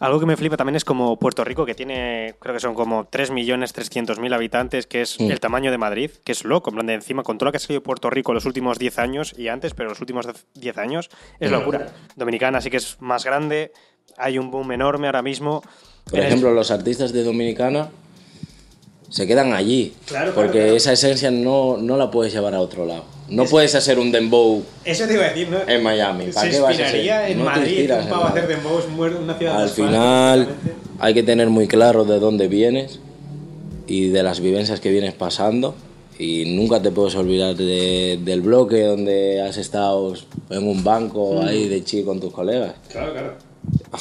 Algo 0.00 0.18
que 0.18 0.24
me 0.26 0.36
flipa 0.36 0.56
también 0.56 0.76
es 0.76 0.84
como 0.84 1.18
Puerto 1.18 1.44
Rico, 1.44 1.66
que 1.66 1.74
tiene, 1.74 2.34
creo 2.40 2.54
que 2.54 2.60
son 2.60 2.74
como 2.74 3.04
3.300.000 3.10 4.34
habitantes, 4.34 4.86
que 4.86 5.02
es 5.02 5.20
el 5.20 5.38
tamaño 5.40 5.70
de 5.70 5.76
Madrid, 5.78 6.10
que 6.24 6.32
es 6.32 6.44
loco, 6.44 6.70
en 6.70 6.74
plan 6.76 6.86
de 6.86 6.94
encima, 6.94 7.22
con 7.22 7.36
todo 7.36 7.46
lo 7.46 7.52
que 7.52 7.56
ha 7.58 7.60
salido 7.60 7.82
Puerto 7.82 8.08
Rico 8.08 8.32
los 8.32 8.46
últimos 8.46 8.78
10 8.78 8.98
años 8.98 9.34
y 9.36 9.48
antes, 9.48 9.74
pero 9.74 9.90
los 9.90 10.00
últimos 10.00 10.26
10 10.54 10.78
años, 10.78 11.10
es 11.38 11.50
locura. 11.50 11.88
Dominicana 12.16 12.60
sí 12.62 12.70
que 12.70 12.78
es 12.78 12.96
más 13.00 13.24
grande, 13.26 13.72
hay 14.16 14.38
un 14.38 14.50
boom 14.50 14.72
enorme 14.72 15.06
ahora 15.06 15.20
mismo. 15.22 15.62
Por 16.08 16.18
el- 16.18 16.26
ejemplo, 16.26 16.50
los 16.52 16.70
artistas 16.70 17.12
de 17.12 17.22
Dominicana 17.22 17.90
se 19.10 19.26
quedan 19.26 19.52
allí, 19.52 19.92
Claro, 20.06 20.32
porque 20.34 20.58
claro. 20.60 20.76
esa 20.76 20.92
esencia 20.94 21.30
no, 21.30 21.76
no 21.76 21.96
la 21.98 22.10
puedes 22.10 22.32
llevar 22.32 22.54
a 22.54 22.60
otro 22.60 22.86
lado. 22.86 23.04
No 23.28 23.44
puedes 23.44 23.74
hacer 23.76 23.98
un 24.00 24.10
dembow 24.10 24.62
Eso 24.84 25.06
te 25.06 25.14
iba 25.14 25.24
a 25.24 25.28
decir, 25.28 25.48
¿no? 25.50 25.58
en 25.66 25.82
Miami. 25.84 26.26
¿Para 26.32 26.46
Se 26.50 26.56
qué 26.56 26.60
vas 26.62 26.78
a 26.80 26.84
hacer? 26.86 27.30
en 27.30 27.38
No 27.38 27.44
Madrid, 27.44 27.90
un 27.92 27.98
en 28.00 28.08
pavo 28.08 28.24
hacer 28.24 28.48
dembows, 28.48 28.84
muer- 28.88 29.18
una 29.22 29.34
ciudad 29.38 29.62
Al 29.62 29.68
final 29.68 30.48
hay 30.98 31.14
que 31.14 31.22
tener 31.22 31.48
muy 31.48 31.68
claro 31.68 32.04
de 32.04 32.18
dónde 32.18 32.48
vienes 32.48 32.98
y 33.86 34.08
de 34.08 34.22
las 34.22 34.40
vivencias 34.40 34.80
que 34.80 34.90
vienes 34.90 35.12
pasando 35.14 35.74
y 36.18 36.44
nunca 36.56 36.82
te 36.82 36.90
puedes 36.90 37.14
olvidar 37.14 37.54
de- 37.56 38.18
del 38.24 38.40
bloque 38.40 38.82
donde 38.82 39.40
has 39.42 39.56
estado 39.56 40.12
en 40.50 40.66
un 40.66 40.82
banco 40.84 41.40
ahí 41.42 41.68
de 41.68 41.82
chico 41.84 42.06
con 42.10 42.20
tus 42.20 42.32
colegas. 42.32 42.74
Claro, 42.90 43.12
claro. 43.12 43.34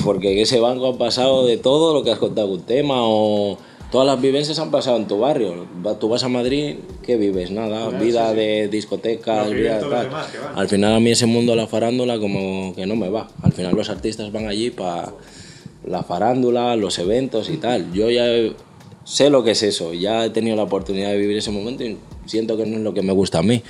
Porque 0.04 0.34
en 0.34 0.40
ese 0.40 0.60
banco 0.60 0.88
han 0.90 0.98
pasado 0.98 1.46
de 1.46 1.58
todo 1.58 1.94
lo 1.94 2.04
que 2.04 2.12
has 2.12 2.20
contado 2.20 2.48
un 2.48 2.62
tema 2.64 2.96
o 2.98 3.58
todas 3.92 4.08
las 4.08 4.22
vivencias 4.22 4.60
han 4.60 4.72
pasado 4.72 4.98
en 4.98 5.08
tu 5.08 5.20
barrio. 5.20 5.68
Tú 6.00 6.10
vas 6.10 6.24
a 6.24 6.30
Madrid, 6.30 6.76
¿qué 7.04 7.18
vives? 7.18 7.52
Nada, 7.52 7.90
vida 7.90 8.34
de 8.34 8.68
discotecas, 8.68 9.46
Lo 9.48 9.52
que 9.52 9.58
viven 9.58 9.74
vida 9.80 9.84
de 9.84 9.90
tal. 9.90 10.06
demás. 10.06 10.28
Al 10.56 10.68
final 10.68 10.94
a 10.94 11.00
mí 11.00 11.12
ese 11.12 11.26
mundo 11.26 11.54
de 11.54 11.58
la 11.58 11.68
farándula 11.68 12.20
como 12.20 12.74
que 12.76 12.86
no 12.86 12.96
me 12.96 13.10
va. 13.10 13.30
Al 13.42 13.52
final 13.54 13.76
los 13.76 13.90
artistas 13.90 14.32
van 14.32 14.48
allí 14.48 14.70
para 14.70 15.12
la 15.86 16.04
farándula, 16.04 16.76
los 16.76 17.00
eventos 17.00 17.50
y 17.50 17.58
tal. 17.58 17.92
Yo 17.94 18.10
ya 18.10 18.26
sé 19.04 19.30
lo 19.30 19.44
que 19.44 19.52
es 19.52 19.64
eso, 19.64 19.94
ya 19.94 20.26
he 20.26 20.30
tenido 20.30 20.56
la 20.56 20.64
oportunidad 20.64 21.10
de 21.10 21.18
vivir 21.18 21.38
ese 21.38 21.52
momento 21.52 21.84
y 21.84 21.98
siento 22.26 22.58
que 22.58 22.66
no 22.66 22.78
es 22.78 22.84
lo 22.84 22.94
que 22.94 23.02
me 23.02 23.12
gusta 23.14 23.40
a 23.40 23.44
mí. 23.44 23.64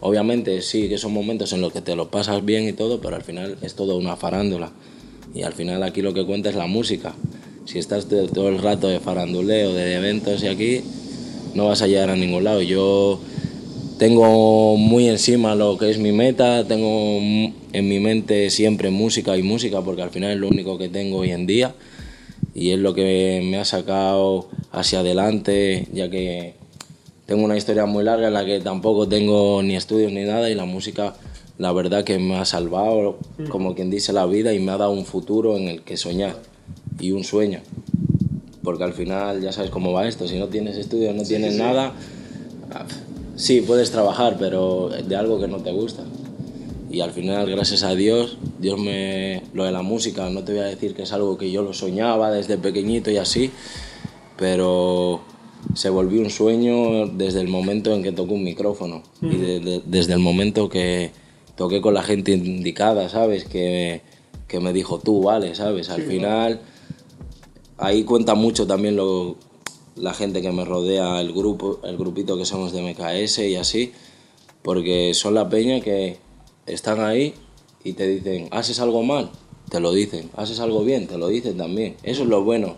Obviamente 0.00 0.60
sí 0.60 0.88
que 0.88 0.98
son 0.98 1.12
momentos 1.14 1.52
en 1.52 1.62
los 1.62 1.72
que 1.72 1.80
te 1.80 1.96
lo 1.96 2.10
pasas 2.10 2.44
bien 2.44 2.68
y 2.68 2.72
todo, 2.72 3.00
pero 3.00 3.16
al 3.16 3.22
final 3.22 3.56
es 3.62 3.74
todo 3.74 3.96
una 3.96 4.16
farándula. 4.16 4.70
Y 5.34 5.44
al 5.44 5.54
final 5.54 5.82
aquí 5.82 6.02
lo 6.02 6.12
que 6.12 6.26
cuenta 6.26 6.50
es 6.50 6.56
la 6.56 6.66
música. 6.66 7.14
Si 7.64 7.78
estás 7.78 8.06
todo 8.06 8.48
el 8.48 8.58
rato 8.58 8.88
de 8.88 9.00
faranduleo, 9.00 9.72
de 9.72 9.94
eventos 9.94 10.42
y 10.42 10.48
aquí, 10.48 10.80
no 11.54 11.68
vas 11.68 11.82
a 11.82 11.86
llegar 11.86 12.10
a 12.10 12.16
ningún 12.16 12.44
lado. 12.44 12.60
Yo 12.60 13.20
tengo 13.98 14.76
muy 14.76 15.08
encima 15.08 15.54
lo 15.54 15.78
que 15.78 15.90
es 15.90 15.98
mi 15.98 16.12
meta, 16.12 16.66
tengo 16.66 17.18
en 17.72 17.88
mi 17.88 18.00
mente 18.00 18.50
siempre 18.50 18.90
música 18.90 19.36
y 19.36 19.42
música, 19.42 19.80
porque 19.80 20.02
al 20.02 20.10
final 20.10 20.32
es 20.32 20.38
lo 20.38 20.48
único 20.48 20.76
que 20.76 20.88
tengo 20.88 21.18
hoy 21.18 21.30
en 21.30 21.46
día 21.46 21.74
y 22.54 22.70
es 22.70 22.78
lo 22.78 22.94
que 22.94 23.46
me 23.48 23.58
ha 23.58 23.64
sacado 23.64 24.48
hacia 24.72 25.00
adelante, 25.00 25.86
ya 25.92 26.10
que 26.10 26.54
tengo 27.26 27.44
una 27.44 27.56
historia 27.56 27.86
muy 27.86 28.04
larga 28.04 28.26
en 28.26 28.34
la 28.34 28.44
que 28.44 28.60
tampoco 28.60 29.08
tengo 29.08 29.62
ni 29.62 29.76
estudios 29.76 30.12
ni 30.12 30.24
nada 30.24 30.50
y 30.50 30.54
la 30.54 30.64
música 30.64 31.14
la 31.58 31.72
verdad 31.72 32.02
que 32.02 32.18
me 32.18 32.36
ha 32.36 32.44
salvado, 32.44 33.18
como 33.50 33.74
quien 33.74 33.88
dice, 33.88 34.12
la 34.12 34.26
vida 34.26 34.52
y 34.52 34.58
me 34.58 34.72
ha 34.72 34.78
dado 34.78 34.90
un 34.90 35.04
futuro 35.04 35.56
en 35.56 35.68
el 35.68 35.82
que 35.82 35.96
soñar 35.96 36.51
y 37.00 37.12
un 37.12 37.24
sueño. 37.24 37.60
Porque 38.62 38.84
al 38.84 38.92
final 38.92 39.40
ya 39.40 39.52
sabes 39.52 39.70
cómo 39.70 39.92
va 39.92 40.06
esto, 40.06 40.28
si 40.28 40.38
no 40.38 40.48
tienes 40.48 40.76
estudios, 40.76 41.14
no 41.14 41.24
tienes 41.24 41.56
nada, 41.56 41.92
sí, 43.36 43.60
puedes 43.60 43.90
trabajar, 43.90 44.36
pero 44.38 44.88
de 44.88 45.16
algo 45.16 45.40
que 45.40 45.48
no 45.48 45.58
te 45.58 45.72
gusta. 45.72 46.04
Y 46.90 47.00
al 47.00 47.10
final, 47.10 47.50
gracias 47.50 47.82
a 47.84 47.94
Dios, 47.94 48.36
Dios 48.60 48.78
me... 48.78 49.42
Lo 49.54 49.64
de 49.64 49.72
la 49.72 49.82
música, 49.82 50.28
no 50.28 50.44
te 50.44 50.52
voy 50.52 50.60
a 50.60 50.66
decir 50.66 50.94
que 50.94 51.02
es 51.02 51.12
algo 51.12 51.38
que 51.38 51.50
yo 51.50 51.62
lo 51.62 51.72
soñaba 51.72 52.30
desde 52.30 52.58
pequeñito 52.58 53.10
y 53.10 53.16
así, 53.16 53.50
pero 54.36 55.22
se 55.74 55.88
volvió 55.88 56.20
un 56.20 56.30
sueño 56.30 57.06
desde 57.06 57.40
el 57.40 57.48
momento 57.48 57.94
en 57.94 58.02
que 58.02 58.12
tocó 58.12 58.34
un 58.34 58.44
micrófono 58.44 59.02
y 59.22 59.36
desde 59.86 60.12
el 60.12 60.18
momento 60.18 60.68
que 60.68 61.12
toqué 61.56 61.80
con 61.80 61.94
la 61.94 62.02
gente 62.02 62.32
indicada, 62.32 63.08
¿sabes? 63.08 63.44
Que, 63.44 64.02
que 64.46 64.60
me 64.60 64.72
dijo 64.72 64.98
tú, 64.98 65.22
vale, 65.22 65.54
¿sabes? 65.54 65.88
Al 65.88 66.02
final, 66.02 66.60
ahí 67.82 68.04
cuenta 68.04 68.34
mucho 68.34 68.66
también 68.66 68.96
lo, 68.96 69.36
la 69.96 70.14
gente 70.14 70.40
que 70.40 70.52
me 70.52 70.64
rodea, 70.64 71.20
el 71.20 71.32
grupo, 71.32 71.80
el 71.84 71.96
grupito 71.96 72.36
que 72.36 72.44
somos 72.44 72.72
de 72.72 72.82
MKS 72.82 73.38
y 73.40 73.56
así, 73.56 73.92
porque 74.62 75.12
son 75.14 75.34
la 75.34 75.48
peña 75.48 75.80
que 75.80 76.18
están 76.66 77.00
ahí 77.00 77.34
y 77.84 77.94
te 77.94 78.06
dicen, 78.06 78.48
haces 78.52 78.80
algo 78.80 79.02
mal, 79.02 79.30
te 79.68 79.80
lo 79.80 79.92
dicen, 79.92 80.30
haces 80.36 80.60
algo 80.60 80.84
bien, 80.84 81.06
te 81.06 81.18
lo 81.18 81.28
dicen 81.28 81.56
también. 81.56 81.96
Eso 82.02 82.22
es 82.22 82.28
lo 82.28 82.42
bueno. 82.44 82.76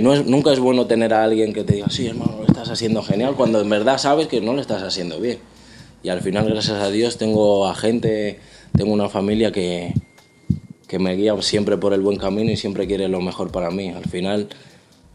No 0.00 0.14
es, 0.14 0.26
nunca 0.26 0.52
es 0.52 0.58
bueno 0.58 0.86
tener 0.86 1.12
a 1.12 1.24
alguien 1.24 1.52
que 1.52 1.62
te 1.62 1.74
diga, 1.74 1.90
sí, 1.90 2.06
hermano, 2.06 2.36
lo 2.38 2.46
estás 2.46 2.70
haciendo 2.70 3.02
genial, 3.02 3.34
cuando 3.36 3.60
en 3.60 3.68
verdad 3.68 3.98
sabes 3.98 4.26
que 4.26 4.40
no 4.40 4.54
lo 4.54 4.60
estás 4.60 4.82
haciendo 4.82 5.20
bien. 5.20 5.38
Y 6.02 6.08
al 6.08 6.22
final, 6.22 6.48
gracias 6.48 6.80
a 6.80 6.90
Dios, 6.90 7.18
tengo 7.18 7.66
a 7.66 7.74
gente, 7.74 8.38
tengo 8.76 8.92
una 8.92 9.08
familia 9.08 9.52
que, 9.52 9.92
que 10.86 10.98
me 10.98 11.14
guía 11.16 11.34
siempre 11.42 11.76
por 11.76 11.92
el 11.92 12.00
buen 12.00 12.18
camino 12.18 12.50
y 12.50 12.56
siempre 12.56 12.86
quiere 12.86 13.08
lo 13.08 13.20
mejor 13.20 13.50
para 13.50 13.70
mí. 13.70 13.88
Al 13.88 14.04
final, 14.04 14.48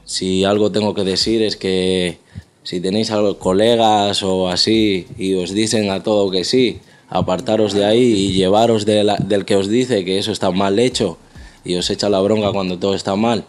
si 0.05 0.43
algo 0.43 0.71
tengo 0.71 0.93
que 0.93 1.03
decir 1.03 1.41
es 1.41 1.55
que 1.55 2.17
si 2.63 2.79
tenéis 2.79 3.11
algo, 3.11 3.37
colegas 3.37 4.23
o 4.23 4.49
así 4.49 5.07
y 5.17 5.33
os 5.35 5.51
dicen 5.53 5.89
a 5.89 6.03
todo 6.03 6.29
que 6.29 6.43
sí, 6.43 6.79
apartaros 7.09 7.73
de 7.73 7.85
ahí 7.85 8.01
y 8.01 8.33
llevaros 8.33 8.85
del 8.85 9.45
que 9.45 9.55
os 9.55 9.67
dice 9.67 10.05
que 10.05 10.17
eso 10.17 10.31
está 10.31 10.51
mal 10.51 10.79
hecho 10.79 11.17
y 11.63 11.75
os 11.75 11.89
echa 11.89 12.09
la 12.09 12.21
bronca 12.21 12.51
cuando 12.51 12.77
todo 12.77 12.95
está 12.95 13.15
mal, 13.15 13.45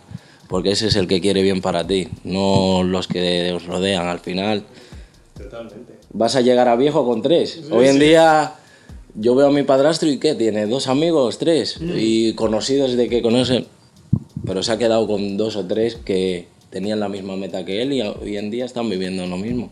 porque 0.48 0.72
ese 0.72 0.88
es 0.88 0.96
el 0.96 1.06
que 1.06 1.20
quiere 1.20 1.42
bien 1.42 1.60
para 1.60 1.86
ti, 1.86 2.08
no 2.24 2.82
los 2.82 3.06
que 3.06 3.52
os 3.52 3.66
rodean 3.66 4.06
al 4.06 4.20
final. 4.20 4.64
Totalmente. 5.36 5.94
Vas 6.10 6.36
a 6.36 6.40
llegar 6.42 6.68
a 6.68 6.76
viejo 6.76 7.06
con 7.06 7.22
tres. 7.22 7.62
Hoy 7.70 7.88
en 7.88 7.98
día 7.98 8.54
yo 9.14 9.34
veo 9.34 9.48
a 9.48 9.50
mi 9.50 9.62
padrastro 9.62 10.08
y 10.08 10.18
¿qué? 10.18 10.34
Tiene 10.34 10.66
dos 10.66 10.88
amigos, 10.88 11.38
tres, 11.38 11.80
mm. 11.80 11.92
y 11.96 12.34
conocidos 12.34 12.96
de 12.96 13.08
que 13.08 13.22
conocen, 13.22 13.66
pero 14.46 14.62
se 14.62 14.72
ha 14.72 14.78
quedado 14.78 15.06
con 15.06 15.36
dos 15.36 15.56
o 15.56 15.66
tres 15.66 15.96
que 15.96 16.48
tenían 16.70 17.00
la 17.00 17.08
misma 17.08 17.36
meta 17.36 17.64
que 17.64 17.82
él 17.82 17.92
y 17.92 18.02
hoy 18.02 18.36
en 18.36 18.50
día 18.50 18.64
están 18.64 18.88
viviendo 18.88 19.26
lo 19.26 19.36
mismo. 19.36 19.70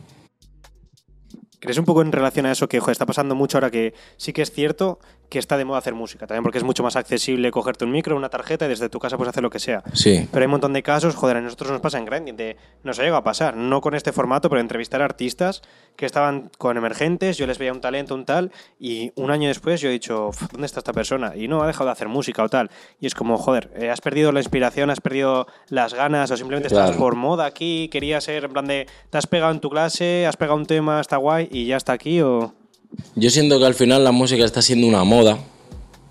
¿Crees 1.58 1.78
un 1.78 1.84
poco 1.84 2.02
en 2.02 2.12
relación 2.12 2.46
a 2.46 2.52
eso 2.52 2.68
que 2.68 2.78
está 2.78 3.06
pasando 3.06 3.34
mucho 3.34 3.58
ahora 3.58 3.70
que 3.70 3.94
sí 4.16 4.32
que 4.32 4.42
es 4.42 4.50
cierto 4.50 4.98
que 5.30 5.38
está 5.38 5.56
de 5.56 5.64
moda 5.64 5.78
hacer 5.78 5.94
música? 5.94 6.26
También 6.26 6.42
porque 6.42 6.58
es 6.58 6.64
mucho 6.64 6.82
más 6.82 6.96
accesible 6.96 7.50
cogerte 7.50 7.84
un 7.84 7.92
micro, 7.92 8.16
una 8.16 8.28
tarjeta 8.28 8.66
y 8.66 8.68
desde 8.68 8.88
tu 8.90 8.98
casa 8.98 9.16
puedes 9.16 9.30
hacer 9.30 9.42
lo 9.42 9.48
que 9.48 9.60
sea. 9.60 9.82
Sí. 9.94 10.28
Pero 10.30 10.42
hay 10.42 10.46
un 10.46 10.50
montón 10.50 10.72
de 10.72 10.82
casos, 10.82 11.14
joder, 11.14 11.38
a 11.38 11.40
nosotros 11.40 11.70
nos 11.70 11.80
pasa 11.80 11.98
en 11.98 12.04
Grinding, 12.04 12.36
de, 12.36 12.56
nos 12.82 12.98
ha 12.98 13.02
llegado 13.02 13.18
a 13.18 13.24
pasar, 13.24 13.56
no 13.56 13.80
con 13.80 13.94
este 13.94 14.12
formato, 14.12 14.50
pero 14.50 14.60
entrevistar 14.60 15.00
artistas 15.00 15.62
que 15.96 16.04
estaban 16.04 16.50
con 16.58 16.76
emergentes, 16.76 17.38
yo 17.38 17.46
les 17.46 17.58
veía 17.58 17.72
un 17.72 17.80
talento, 17.80 18.14
un 18.14 18.24
tal, 18.24 18.52
y 18.78 19.12
un 19.14 19.30
año 19.30 19.48
después 19.48 19.80
yo 19.80 19.88
he 19.88 19.92
dicho, 19.92 20.30
¿dónde 20.52 20.66
está 20.66 20.80
esta 20.80 20.92
persona? 20.92 21.36
Y 21.36 21.46
no, 21.46 21.62
ha 21.62 21.66
dejado 21.66 21.86
de 21.86 21.92
hacer 21.92 22.08
música 22.08 22.42
o 22.42 22.48
tal. 22.48 22.70
Y 23.00 23.06
es 23.06 23.14
como, 23.14 23.38
joder, 23.38 23.70
eh, 23.76 23.90
has 23.90 24.00
perdido 24.00 24.32
la 24.32 24.40
inspiración, 24.40 24.90
has 24.90 25.00
perdido 25.00 25.46
las 25.68 25.94
ganas, 25.94 26.30
o 26.30 26.36
simplemente 26.36 26.68
estás 26.68 26.96
por 26.96 27.14
moda 27.14 27.46
aquí, 27.46 27.88
querías 27.88 28.24
ser, 28.24 28.44
en 28.44 28.52
plan 28.52 28.66
de, 28.66 28.86
te 29.10 29.18
has 29.18 29.26
pegado 29.26 29.52
en 29.52 29.60
tu 29.60 29.70
clase, 29.70 30.26
has 30.26 30.36
pegado 30.36 30.56
un 30.56 30.66
tema, 30.66 31.00
está 31.00 31.16
guay, 31.16 31.48
y 31.50 31.66
ya 31.66 31.76
está 31.76 31.92
aquí, 31.92 32.20
o... 32.20 32.54
Yo 33.14 33.30
siento 33.30 33.58
que 33.58 33.66
al 33.66 33.74
final 33.74 34.04
la 34.04 34.12
música 34.12 34.44
está 34.44 34.62
siendo 34.62 34.86
una 34.86 35.04
moda, 35.04 35.38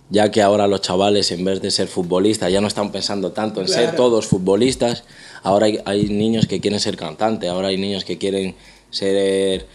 ya 0.10 0.32
que 0.32 0.42
ahora 0.42 0.68
los 0.68 0.82
chavales 0.82 1.32
en 1.32 1.46
vez 1.46 1.62
de 1.62 1.72
ser 1.72 1.88
futbolistas 1.88 2.52
ya 2.52 2.62
no 2.62 2.68
están 2.68 2.92
pensando 2.92 3.32
tanto 3.32 3.62
en 3.62 3.68
ser 3.68 3.96
todos 3.96 4.28
futbolistas, 4.28 5.04
ahora 5.44 5.68
hay, 5.86 6.10
niños 6.10 6.48
que 6.48 6.60
quieren 6.60 6.80
ser 6.80 6.98
cantantes, 6.98 7.50
ahora 7.50 7.68
hay 7.68 7.78
niños 7.78 8.06
que 8.06 8.18
quieren 8.18 8.56
ser, 8.90 9.68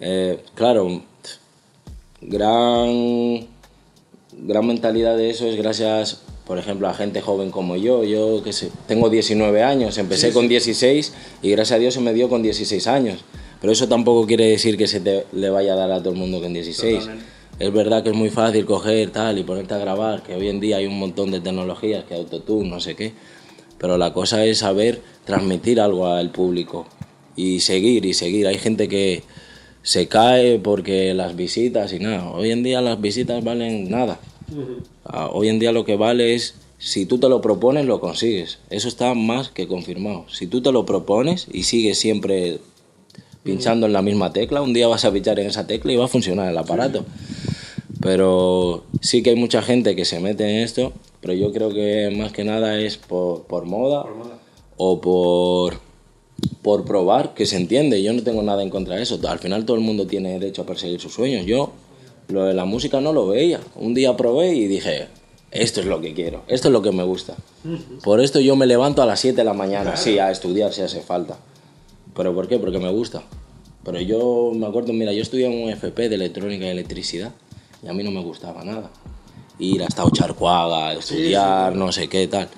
eh, 0.00 0.42
claro, 0.54 1.02
gran, 2.20 3.46
gran 4.32 4.66
mentalidad 4.66 5.16
de 5.16 5.30
eso 5.30 5.46
es 5.46 5.56
gracias, 5.56 6.22
por 6.44 6.58
ejemplo, 6.58 6.88
a 6.88 6.94
gente 6.94 7.20
joven 7.20 7.50
como 7.50 7.76
yo, 7.76 8.02
yo 8.04 8.42
que 8.42 8.52
sé, 8.52 8.72
tengo 8.88 9.10
19 9.10 9.62
años, 9.62 9.96
empecé 9.98 10.32
con 10.32 10.48
16 10.48 11.12
y 11.42 11.50
gracias 11.50 11.76
a 11.76 11.78
Dios 11.78 11.94
se 11.94 12.00
me 12.00 12.14
dio 12.14 12.28
con 12.28 12.42
16 12.42 12.86
años, 12.88 13.18
pero 13.60 13.72
eso 13.72 13.88
tampoco 13.88 14.26
quiere 14.26 14.46
decir 14.46 14.76
que 14.76 14.86
se 14.86 15.00
te, 15.00 15.26
le 15.32 15.50
vaya 15.50 15.72
a 15.74 15.76
dar 15.76 15.92
a 15.92 15.98
todo 15.98 16.12
el 16.12 16.18
mundo 16.18 16.40
con 16.40 16.52
16 16.52 17.08
es 17.58 17.72
verdad 17.72 18.04
que 18.04 18.10
es 18.10 18.16
muy 18.16 18.30
fácil 18.30 18.64
coger 18.64 19.10
tal 19.10 19.38
y 19.38 19.42
ponerte 19.42 19.74
a 19.74 19.78
grabar, 19.78 20.22
que 20.22 20.34
hoy 20.34 20.48
en 20.48 20.60
día 20.60 20.76
hay 20.76 20.86
un 20.86 20.98
montón 20.98 21.32
de 21.32 21.40
tecnologías, 21.40 22.04
que 22.04 22.14
autotune, 22.14 22.68
no 22.68 22.78
sé 22.78 22.94
qué, 22.94 23.12
pero 23.78 23.98
la 23.98 24.12
cosa 24.12 24.44
es 24.44 24.58
saber 24.58 25.02
transmitir 25.24 25.80
algo 25.80 26.06
al 26.06 26.30
público 26.30 26.86
y 27.34 27.60
seguir 27.60 28.06
y 28.06 28.14
seguir. 28.14 28.46
Hay 28.46 28.58
gente 28.58 28.88
que 28.88 29.24
se 29.82 30.06
cae 30.06 30.60
porque 30.60 31.14
las 31.14 31.34
visitas 31.34 31.92
y 31.92 31.98
nada. 31.98 32.30
Hoy 32.30 32.52
en 32.52 32.62
día 32.62 32.80
las 32.80 33.00
visitas 33.00 33.42
valen 33.42 33.90
nada. 33.90 34.20
Ah, 35.04 35.28
hoy 35.32 35.48
en 35.48 35.58
día 35.58 35.72
lo 35.72 35.84
que 35.84 35.96
vale 35.96 36.34
es 36.34 36.54
si 36.78 37.06
tú 37.06 37.18
te 37.18 37.28
lo 37.28 37.40
propones, 37.40 37.86
lo 37.86 38.00
consigues. 38.00 38.58
Eso 38.70 38.86
está 38.86 39.14
más 39.14 39.48
que 39.48 39.66
confirmado. 39.66 40.26
Si 40.28 40.46
tú 40.46 40.60
te 40.60 40.70
lo 40.70 40.86
propones 40.86 41.48
y 41.52 41.64
sigues 41.64 41.98
siempre 41.98 42.60
pinchando 43.42 43.86
en 43.86 43.92
la 43.92 44.02
misma 44.02 44.32
tecla, 44.32 44.62
un 44.62 44.72
día 44.72 44.88
vas 44.88 45.04
a 45.04 45.12
pinchar 45.12 45.38
en 45.40 45.46
esa 45.46 45.66
tecla 45.66 45.92
y 45.92 45.96
va 45.96 46.06
a 46.06 46.08
funcionar 46.08 46.50
el 46.50 46.58
aparato. 46.58 47.04
Pero 48.00 48.84
sí 49.00 49.22
que 49.22 49.30
hay 49.30 49.36
mucha 49.36 49.62
gente 49.62 49.96
que 49.96 50.04
se 50.04 50.20
mete 50.20 50.44
en 50.48 50.62
esto, 50.62 50.92
pero 51.20 51.34
yo 51.34 51.52
creo 51.52 51.70
que 51.70 52.14
más 52.16 52.32
que 52.32 52.44
nada 52.44 52.78
es 52.78 52.96
por, 52.96 53.44
por, 53.44 53.64
moda, 53.64 54.04
o 54.76 55.00
por, 55.00 55.80
por 56.62 56.84
probar, 56.84 57.34
que 57.34 57.46
se 57.46 57.56
entiende. 57.56 58.02
Yo 58.02 58.12
no 58.12 58.22
tengo 58.22 58.42
nada 58.42 58.62
en 58.62 58.70
contra 58.70 58.96
de 58.96 59.02
eso. 59.02 59.18
Al 59.28 59.38
final 59.40 59.64
todo 59.64 59.76
el 59.76 59.82
mundo 59.82 60.06
tiene 60.06 60.38
derecho 60.38 60.62
a 60.62 60.66
perseguir 60.66 61.00
sus 61.00 61.12
sueños. 61.12 61.44
Yo 61.44 61.72
lo 62.28 62.44
de 62.44 62.54
la 62.54 62.64
música 62.64 63.00
no 63.00 63.12
lo 63.12 63.26
veía. 63.26 63.60
Un 63.74 63.94
día 63.94 64.16
probé 64.16 64.54
y 64.54 64.68
dije, 64.68 65.08
esto 65.50 65.80
es 65.80 65.86
lo 65.86 66.00
que 66.00 66.14
quiero, 66.14 66.42
esto 66.46 66.68
es 66.68 66.72
lo 66.72 66.82
que 66.82 66.92
me 66.92 67.02
gusta. 67.02 67.34
Por 68.04 68.20
esto 68.20 68.38
yo 68.40 68.54
me 68.54 68.66
levanto 68.66 69.02
a 69.02 69.06
las 69.06 69.20
7 69.20 69.36
de 69.36 69.44
la 69.44 69.54
mañana, 69.54 69.96
sí, 69.96 70.18
a 70.18 70.30
estudiar 70.30 70.72
si 70.72 70.82
hace 70.82 71.00
falta. 71.00 71.38
¿Pero 72.18 72.34
por 72.34 72.48
qué? 72.48 72.58
Porque 72.58 72.80
me 72.80 72.90
gusta. 72.90 73.22
Pero 73.84 74.00
yo 74.00 74.50
me 74.52 74.66
acuerdo, 74.66 74.92
mira, 74.92 75.12
yo 75.12 75.22
estudié 75.22 75.46
un 75.46 75.70
FP 75.70 76.08
de 76.08 76.16
electrónica 76.16 76.66
y 76.66 76.70
electricidad 76.70 77.32
y 77.80 77.86
a 77.86 77.92
mí 77.92 78.02
no 78.02 78.10
me 78.10 78.20
gustaba 78.20 78.64
nada. 78.64 78.90
Ir 79.60 79.84
hasta 79.84 80.04
Ocharcuaga, 80.04 80.94
estudiar, 80.94 81.76
no 81.76 81.92
sé 81.92 82.08
qué, 82.08 82.26
tal. 82.26 82.48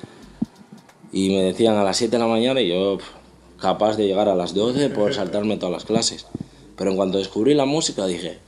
Y 1.12 1.28
me 1.28 1.42
decían 1.42 1.76
a 1.76 1.84
las 1.84 1.98
7 1.98 2.16
de 2.16 2.18
la 2.20 2.26
mañana 2.26 2.62
y 2.62 2.68
yo 2.70 2.96
capaz 3.60 3.98
de 3.98 4.06
llegar 4.06 4.30
a 4.30 4.34
las 4.34 4.54
12 4.54 4.88
por 4.88 5.12
saltarme 5.14 5.58
todas 5.58 5.74
las 5.74 5.84
clases. 5.84 6.26
Pero 6.74 6.92
en 6.92 6.96
cuanto 6.96 7.18
descubrí 7.18 7.52
la 7.52 7.66
música 7.66 8.06
dije, 8.06 8.38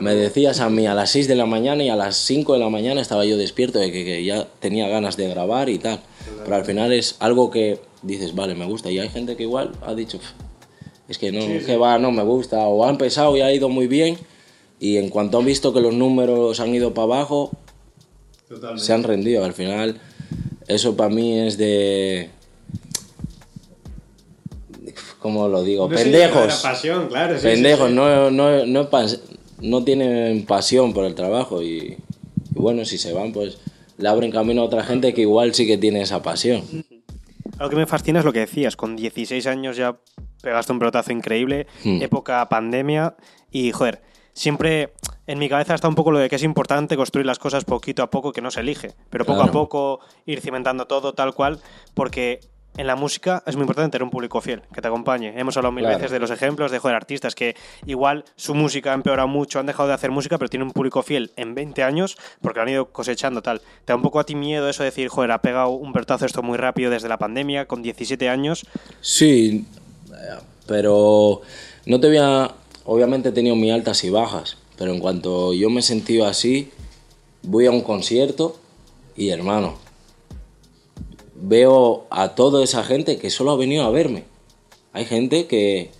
me 0.00 0.14
decías 0.14 0.60
a 0.60 0.68
mí 0.68 0.86
a 0.86 0.92
las 0.92 1.10
6 1.12 1.28
de 1.28 1.34
la 1.36 1.46
mañana 1.46 1.82
y 1.82 1.88
a 1.88 1.96
las 1.96 2.14
5 2.18 2.52
de 2.52 2.58
la 2.58 2.68
mañana 2.68 3.00
estaba 3.00 3.24
yo 3.24 3.38
despierto 3.38 3.78
de 3.78 3.90
que, 3.90 4.22
ya 4.22 4.46
tenía 4.60 4.86
ganas 4.88 5.16
de 5.16 5.28
grabar 5.28 5.70
y 5.70 5.78
tal. 5.78 6.00
Pero 6.44 6.56
al 6.56 6.66
final 6.66 6.92
es 6.92 7.16
algo 7.20 7.50
que 7.50 7.80
dices, 8.06 8.34
vale, 8.34 8.54
me 8.54 8.66
gusta. 8.66 8.90
Y 8.90 8.98
hay 8.98 9.08
gente 9.08 9.36
que 9.36 9.42
igual 9.42 9.72
ha 9.82 9.94
dicho, 9.94 10.18
es 11.08 11.18
que 11.18 11.32
no, 11.32 11.40
que 11.64 11.76
va, 11.76 11.98
no 11.98 12.12
me 12.12 12.22
gusta. 12.22 12.58
O 12.60 12.84
ha 12.84 12.90
empezado 12.90 13.36
y 13.36 13.40
ha 13.40 13.52
ido 13.52 13.68
muy 13.68 13.86
bien 13.86 14.18
y 14.78 14.98
en 14.98 15.08
cuanto 15.08 15.38
han 15.38 15.44
visto 15.44 15.72
que 15.72 15.80
los 15.80 15.94
números 15.94 16.60
han 16.60 16.74
ido 16.74 16.92
para 16.92 17.04
abajo, 17.04 17.50
se 18.76 18.92
han 18.92 19.02
rendido. 19.02 19.44
Al 19.44 19.54
final, 19.54 20.00
eso 20.68 20.96
para 20.96 21.10
mí 21.10 21.38
es 21.38 21.56
de. 21.56 22.30
¿cómo 25.18 25.48
lo 25.48 25.64
digo? 25.64 25.88
No 25.88 25.94
pendejos. 25.96 26.62
la 26.62 26.70
pasión, 26.70 27.08
claro. 27.08 27.34
sí, 27.34 27.40
sí, 27.40 27.46
pendejos, 27.48 27.88
sí. 27.88 27.94
No, 27.94 28.30
no, 28.30 28.64
no, 29.60 29.84
tienen 29.84 30.46
pasión 30.46 30.92
por 30.92 31.04
el 31.04 31.16
trabajo 31.16 31.62
y, 31.62 31.96
y 32.54 32.58
bueno, 32.58 32.84
si 32.84 32.96
se 32.96 33.12
van, 33.12 33.32
pues 33.32 33.58
le 33.98 34.08
abren 34.08 34.30
camino 34.30 34.62
a 34.62 34.66
otra 34.66 34.84
gente 34.84 35.14
que 35.14 35.22
igual 35.22 35.54
sí 35.54 35.66
que 35.66 35.78
tiene 35.78 36.02
esa 36.02 36.22
pasión. 36.22 36.62
Lo 37.58 37.70
que 37.70 37.76
me 37.76 37.86
fascina 37.86 38.18
es 38.18 38.24
lo 38.24 38.32
que 38.32 38.40
decías. 38.40 38.76
Con 38.76 38.96
16 38.96 39.46
años 39.46 39.76
ya 39.76 39.96
pegaste 40.42 40.72
un 40.72 40.78
pelotazo 40.78 41.12
increíble, 41.12 41.66
Hmm. 41.84 42.02
época 42.02 42.48
pandemia 42.48 43.16
y, 43.50 43.72
joder, 43.72 44.02
siempre 44.32 44.92
en 45.26 45.38
mi 45.38 45.48
cabeza 45.48 45.74
está 45.74 45.88
un 45.88 45.94
poco 45.94 46.12
lo 46.12 46.18
de 46.18 46.28
que 46.28 46.36
es 46.36 46.42
importante 46.42 46.96
construir 46.96 47.26
las 47.26 47.38
cosas 47.38 47.64
poquito 47.64 48.02
a 48.02 48.10
poco, 48.10 48.32
que 48.32 48.42
no 48.42 48.50
se 48.50 48.60
elige, 48.60 48.94
pero 49.10 49.24
poco 49.24 49.42
a 49.42 49.50
poco 49.50 50.00
ir 50.26 50.40
cimentando 50.40 50.86
todo 50.86 51.14
tal 51.14 51.34
cual, 51.34 51.60
porque 51.94 52.40
en 52.76 52.86
la 52.86 52.96
música 52.96 53.42
es 53.46 53.56
muy 53.56 53.62
importante 53.62 53.92
tener 53.92 54.02
un 54.02 54.10
público 54.10 54.40
fiel, 54.40 54.62
que 54.72 54.80
te 54.80 54.88
acompañe. 54.88 55.32
Hemos 55.38 55.56
hablado 55.56 55.72
mil 55.72 55.84
Claro. 55.84 55.98
veces 55.98 56.10
de 56.10 56.18
los 56.18 56.30
ejemplos 56.30 56.70
de, 56.70 56.78
joder, 56.78 56.96
artistas 56.96 57.34
que 57.34 57.56
igual 57.86 58.24
su 58.36 58.54
música 58.54 58.92
ha 58.92 58.94
empeorado 58.94 59.28
mucho, 59.28 59.58
han 59.58 59.66
dejado 59.66 59.88
de 59.88 59.94
hacer 59.94 60.10
música, 60.10 60.38
pero 60.38 60.48
tienen 60.48 60.68
un 60.68 60.72
público 60.72 61.02
fiel 61.02 61.32
en 61.36 61.54
20 61.54 61.82
años 61.82 62.16
porque 62.40 62.58
lo 62.58 62.62
han 62.64 62.68
ido 62.68 62.86
cosechando 62.86 63.42
tal. 63.42 63.60
¿Te 63.60 63.92
da 63.92 63.96
un 63.96 64.02
poco 64.02 64.20
a 64.20 64.24
ti 64.24 64.34
miedo 64.34 64.68
eso 64.68 64.82
de 64.82 64.90
decir, 64.90 65.08
joder, 65.08 65.30
ha 65.30 65.40
pegado 65.42 65.70
un 65.70 65.92
pelotazo 65.92 66.26
esto 66.26 66.42
muy 66.42 66.58
rápido 66.58 66.90
desde 66.90 67.08
la 67.08 67.18
pandemia, 67.18 67.66
con 67.66 67.82
17 67.82 68.28
años? 68.28 68.66
Sí, 69.00 69.66
pero 70.66 71.42
no 71.86 72.00
te 72.00 72.08
voy 72.08 72.18
a... 72.18 72.50
Obviamente 72.84 73.30
he 73.30 73.32
tenido 73.32 73.56
mis 73.56 73.72
altas 73.72 74.04
y 74.04 74.10
bajas, 74.10 74.56
pero 74.76 74.92
en 74.92 75.00
cuanto 75.00 75.52
yo 75.52 75.70
me 75.70 75.80
he 75.80 75.82
sentido 75.82 76.26
así, 76.26 76.70
voy 77.42 77.66
a 77.66 77.70
un 77.70 77.80
concierto 77.80 78.56
y 79.16 79.30
hermano, 79.30 79.78
veo 81.40 82.06
a 82.10 82.34
toda 82.34 82.62
esa 82.64 82.82
gente 82.84 83.18
que 83.18 83.30
solo 83.30 83.52
ha 83.52 83.56
venido 83.56 83.84
a 83.84 83.90
verme. 83.90 84.24
Hay 84.92 85.04
gente 85.04 85.46
que, 85.46 85.90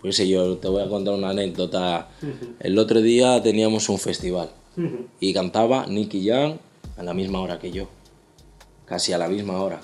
pues 0.00 0.16
sé 0.16 0.28
yo, 0.28 0.56
te 0.58 0.68
voy 0.68 0.82
a 0.82 0.88
contar 0.88 1.14
una 1.14 1.30
anécdota. 1.30 2.08
El 2.60 2.78
otro 2.78 3.00
día 3.00 3.42
teníamos 3.42 3.88
un 3.88 3.98
festival 3.98 4.50
y 5.20 5.32
cantaba 5.32 5.86
Nicky 5.86 6.26
Jam 6.28 6.58
a 6.96 7.02
la 7.02 7.14
misma 7.14 7.40
hora 7.40 7.58
que 7.58 7.70
yo, 7.70 7.88
casi 8.84 9.12
a 9.12 9.18
la 9.18 9.28
misma 9.28 9.62
hora. 9.62 9.80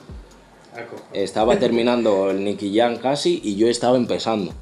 Estaba 1.12 1.58
terminando 1.60 2.30
el 2.30 2.42
Nicky 2.42 2.76
Jam 2.76 2.96
casi 2.96 3.40
y 3.44 3.56
yo 3.56 3.68
estaba 3.68 3.96
empezando. 3.96 4.52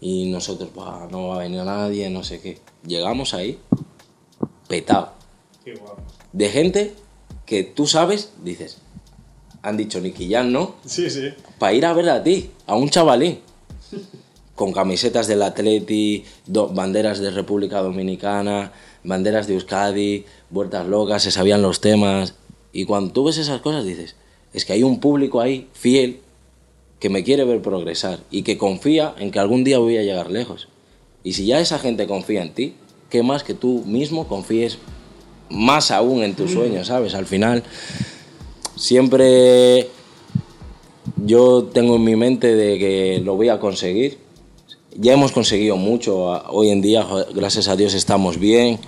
Y 0.00 0.30
nosotros, 0.30 0.72
"Buah, 0.74 1.08
no 1.10 1.28
va 1.28 1.36
a 1.36 1.38
venir 1.38 1.62
nadie, 1.64 2.10
no 2.10 2.22
sé 2.22 2.40
qué. 2.40 2.58
Llegamos 2.86 3.34
ahí, 3.34 3.58
petado. 4.68 5.12
De 6.32 6.48
gente 6.48 6.94
que 7.46 7.64
tú 7.64 7.86
sabes, 7.86 8.32
dices, 8.42 8.78
han 9.62 9.76
dicho 9.76 10.00
Nicky 10.00 10.30
Jam, 10.30 10.52
¿no? 10.52 10.76
Sí, 10.84 11.08
sí. 11.10 11.28
Para 11.58 11.72
ir 11.74 11.84
a 11.86 11.92
ver 11.92 12.08
a 12.10 12.22
ti, 12.22 12.50
a 12.66 12.76
un 12.76 12.88
chavalín. 12.90 13.40
Con 14.54 14.72
camisetas 14.72 15.26
del 15.26 15.42
Atleti, 15.42 16.24
do- 16.46 16.68
banderas 16.68 17.18
de 17.18 17.30
República 17.30 17.82
Dominicana, 17.82 18.72
banderas 19.04 19.46
de 19.46 19.54
Euskadi, 19.54 20.24
vueltas 20.50 20.86
locas, 20.86 21.22
se 21.22 21.30
sabían 21.30 21.60
los 21.60 21.80
temas. 21.80 22.34
Y 22.72 22.84
cuando 22.86 23.12
tú 23.12 23.24
ves 23.24 23.36
esas 23.38 23.60
cosas 23.60 23.84
dices, 23.84 24.16
es 24.54 24.64
que 24.64 24.72
hay 24.72 24.82
un 24.82 24.98
público 25.00 25.40
ahí 25.40 25.68
fiel 25.74 26.20
que 27.00 27.10
me 27.10 27.22
quiere 27.22 27.44
ver 27.44 27.60
progresar 27.60 28.20
y 28.30 28.42
que 28.42 28.56
confía 28.56 29.14
en 29.18 29.30
que 29.30 29.38
algún 29.38 29.62
día 29.64 29.78
voy 29.78 29.98
a 29.98 30.02
llegar 30.02 30.30
lejos. 30.30 30.68
Y 31.22 31.34
si 31.34 31.44
ya 31.44 31.60
esa 31.60 31.78
gente 31.78 32.06
confía 32.06 32.40
en 32.42 32.54
ti, 32.54 32.74
¿qué 33.10 33.22
más 33.22 33.42
que 33.44 33.52
tú 33.52 33.82
mismo 33.84 34.26
confíes 34.26 34.78
más 35.50 35.90
aún 35.90 36.22
en 36.22 36.34
tus 36.34 36.52
sueños, 36.52 36.86
¿sabes? 36.86 37.14
Al 37.14 37.26
final, 37.26 37.62
siempre 38.76 39.88
yo 41.16 41.64
tengo 41.64 41.96
en 41.96 42.04
mi 42.04 42.14
mente 42.14 42.54
de 42.54 42.78
que 42.78 43.20
lo 43.24 43.34
voy 43.36 43.48
a 43.48 43.58
conseguir. 43.58 44.18
Ya 44.98 45.12
hemos 45.12 45.32
conseguido 45.32 45.76
mucho. 45.76 46.16
Hoy 46.50 46.70
en 46.70 46.80
día, 46.80 47.06
gracias 47.34 47.68
a 47.68 47.76
Dios, 47.76 47.94
estamos 47.94 48.38
bien. 48.38 48.78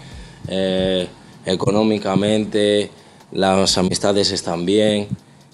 eh, 0.48 1.06
económicamente, 1.44 2.90
las 3.32 3.76
amistades 3.78 4.32
están 4.32 4.66
bien. 4.66 5.08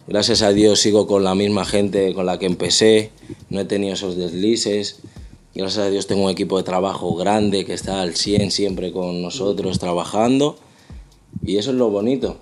Gracias 0.06 0.42
a 0.42 0.52
Dios 0.52 0.80
sigo 0.80 1.06
con 1.06 1.24
la 1.24 1.34
misma 1.34 1.64
gente 1.64 2.12
con 2.14 2.26
la 2.26 2.38
que 2.38 2.46
empecé. 2.46 3.10
No 3.48 3.60
he 3.60 3.64
tenido 3.64 3.94
esos 3.94 4.16
deslices. 4.16 5.00
Gracias 5.54 5.86
a 5.86 5.90
Dios 5.90 6.06
tengo 6.06 6.24
un 6.24 6.30
equipo 6.30 6.58
de 6.58 6.64
trabajo 6.64 7.14
grande 7.14 7.64
que 7.64 7.74
está 7.74 8.02
al 8.02 8.14
100 8.14 8.50
siempre 8.50 8.92
con 8.92 9.22
nosotros 9.22 9.78
trabajando. 9.78 10.56
Y 11.44 11.56
eso 11.56 11.70
es 11.70 11.76
lo 11.76 11.90
bonito. 11.90 12.36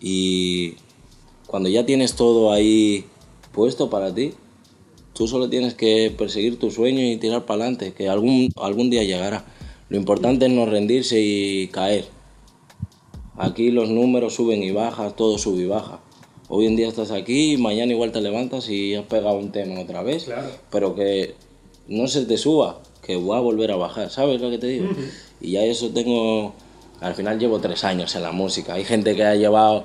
Y 0.00 0.74
cuando 1.54 1.68
ya 1.68 1.86
tienes 1.86 2.14
todo 2.14 2.52
ahí 2.52 3.04
puesto 3.52 3.88
para 3.88 4.12
ti, 4.12 4.32
tú 5.12 5.28
solo 5.28 5.48
tienes 5.48 5.74
que 5.74 6.12
perseguir 6.18 6.58
tu 6.58 6.72
sueño 6.72 7.00
y 7.00 7.16
tirar 7.16 7.46
para 7.46 7.62
adelante, 7.62 7.92
que 7.92 8.08
algún, 8.08 8.50
algún 8.56 8.90
día 8.90 9.04
llegará. 9.04 9.44
Lo 9.88 9.96
importante 9.96 10.46
es 10.46 10.50
no 10.50 10.66
rendirse 10.66 11.20
y 11.20 11.68
caer. 11.68 12.06
Aquí 13.36 13.70
los 13.70 13.88
números 13.88 14.34
suben 14.34 14.64
y 14.64 14.72
bajan, 14.72 15.14
todo 15.14 15.38
sube 15.38 15.62
y 15.62 15.66
baja. 15.66 16.00
Hoy 16.48 16.66
en 16.66 16.74
día 16.74 16.88
estás 16.88 17.12
aquí 17.12 17.56
mañana 17.56 17.92
igual 17.92 18.10
te 18.10 18.20
levantas 18.20 18.68
y 18.68 18.96
has 18.96 19.06
pegado 19.06 19.38
un 19.38 19.52
tema 19.52 19.78
otra 19.78 20.02
vez, 20.02 20.28
pero 20.72 20.96
que 20.96 21.36
no 21.86 22.08
se 22.08 22.24
te 22.24 22.36
suba, 22.36 22.80
que 23.00 23.14
va 23.14 23.36
a 23.36 23.40
volver 23.40 23.70
a 23.70 23.76
bajar, 23.76 24.10
¿sabes 24.10 24.40
lo 24.40 24.50
que 24.50 24.58
te 24.58 24.66
digo? 24.66 24.88
Y 25.40 25.52
ya 25.52 25.64
eso 25.64 25.90
tengo, 25.90 26.52
al 27.00 27.14
final 27.14 27.38
llevo 27.38 27.60
tres 27.60 27.84
años 27.84 28.16
en 28.16 28.22
la 28.22 28.32
música. 28.32 28.74
Hay 28.74 28.82
gente 28.82 29.14
que 29.14 29.22
ha 29.22 29.36
llevado, 29.36 29.84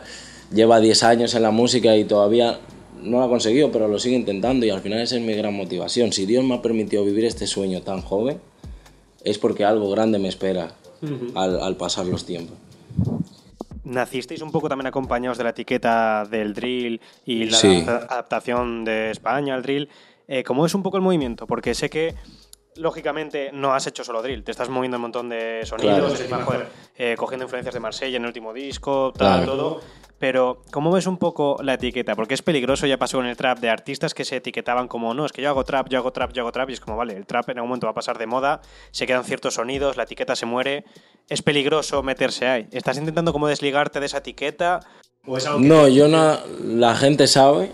lleva 0.54 0.80
10 0.80 1.04
años 1.04 1.34
en 1.36 1.44
la 1.44 1.52
música 1.52 1.96
y 1.96 2.04
todavía 2.06 2.60
no 3.02 3.20
lo 3.20 3.24
ha 3.26 3.30
conseguido, 3.30 3.72
pero 3.72 3.88
lo 3.88 3.98
sigue 4.00 4.16
intentando 4.16 4.66
y 4.66 4.70
al 4.70 4.82
final 4.82 5.00
esa 5.00 5.16
es 5.16 5.22
mi 5.22 5.34
gran 5.34 5.54
motivación. 5.54 6.12
Si 6.12 6.26
Dios 6.26 6.44
me 6.44 6.56
ha 6.56 6.62
permitido 6.62 7.04
vivir 7.06 7.26
este 7.26 7.48
sueño 7.48 7.82
tan 7.82 8.02
joven, 8.02 8.40
es 9.24 9.38
porque 9.38 9.66
algo 9.66 9.90
grande 9.92 10.20
me 10.20 10.28
espera 10.28 10.74
al, 11.36 11.60
al 11.62 11.76
pasar 11.78 12.06
los 12.08 12.26
tiempos. 12.26 12.58
Nacisteis 13.84 14.42
un 14.42 14.52
poco 14.52 14.68
también 14.70 14.88
acompañados 14.88 15.38
de 15.38 15.44
la 15.46 15.50
etiqueta 15.52 16.26
del 16.30 16.54
drill 16.54 17.00
y 17.26 17.46
la 17.46 17.58
Sí. 17.58 17.84
adaptación 17.88 18.84
de 18.86 19.12
España 19.12 19.56
al 19.56 19.62
drill. 19.64 19.90
Eh, 20.28 20.44
¿Cómo 20.44 20.66
es 20.66 20.76
un 20.76 20.84
poco 20.84 20.98
el 20.98 21.04
movimiento? 21.04 21.48
Porque 21.48 21.74
sé 21.74 21.90
que, 21.90 22.14
lógicamente, 22.76 23.50
no 23.54 23.74
has 23.74 23.88
hecho 23.88 24.04
solo 24.04 24.22
drill, 24.22 24.44
te 24.44 24.52
estás 24.52 24.70
moviendo 24.70 24.98
un 24.98 25.02
montón 25.04 25.30
de 25.30 25.62
sonidos, 25.64 26.14
Claro. 26.22 26.46
joder, 26.46 26.68
eh, 26.98 27.16
cogiendo 27.18 27.46
influencias 27.46 27.74
de 27.74 27.80
Marsella 27.80 28.18
en 28.18 28.24
el 28.24 28.28
último 28.28 28.54
disco, 28.54 29.12
tal, 29.18 29.44
Claro. 29.46 29.46
todo. 29.58 29.82
Pero, 30.20 30.62
¿cómo 30.72 30.92
ves 30.92 31.08
un 31.08 31.18
poco 31.18 31.58
la 31.64 31.76
etiqueta? 31.76 32.16
Porque 32.16 32.34
es 32.34 32.42
peligroso, 32.42 32.86
ya 32.86 32.98
pasó 32.98 33.18
con 33.18 33.26
el 33.26 33.38
trap, 33.38 33.60
de 33.60 33.70
artistas 33.70 34.14
que 34.14 34.26
se 34.26 34.36
etiquetaban 34.36 34.88
como, 34.90 35.14
no, 35.14 35.26
es 35.26 35.32
que 35.32 35.42
yo 35.42 35.50
hago 35.50 35.64
trap, 35.64 35.88
yo 35.90 35.98
hago 36.00 36.12
trap, 36.12 36.34
yo 36.34 36.42
hago 36.42 36.52
trap, 36.52 36.70
y 36.70 36.74
es 36.74 36.82
como, 36.82 36.98
vale, 36.98 37.16
el 37.16 37.26
trap 37.26 37.50
en 37.50 37.58
algún 37.60 37.70
momento 37.70 37.88
va 37.88 37.92
a 37.92 37.96
pasar 37.96 38.18
de 38.18 38.28
moda, 38.28 38.62
se 38.92 39.08
quedan 39.08 39.24
ciertos 39.24 39.54
sonidos, 39.54 39.96
la 39.96 40.04
etiqueta 40.04 40.36
se 40.36 40.46
muere, 40.46 40.84
es 41.30 41.42
peligroso 41.42 42.04
meterse 42.04 42.48
ahí. 42.48 42.68
¿Estás 42.72 42.98
intentando 42.98 43.32
como 43.32 43.48
desligarte 43.48 44.02
de 44.02 44.08
esa 44.08 44.18
etiqueta? 44.18 44.82
¿O 45.26 45.38
es 45.38 45.46
algo 45.46 45.62
que- 45.62 45.68
No, 45.68 45.88
yo 45.88 46.10
no, 46.10 46.38
la 46.66 46.96
gente 46.96 47.26
sabe, 47.28 47.72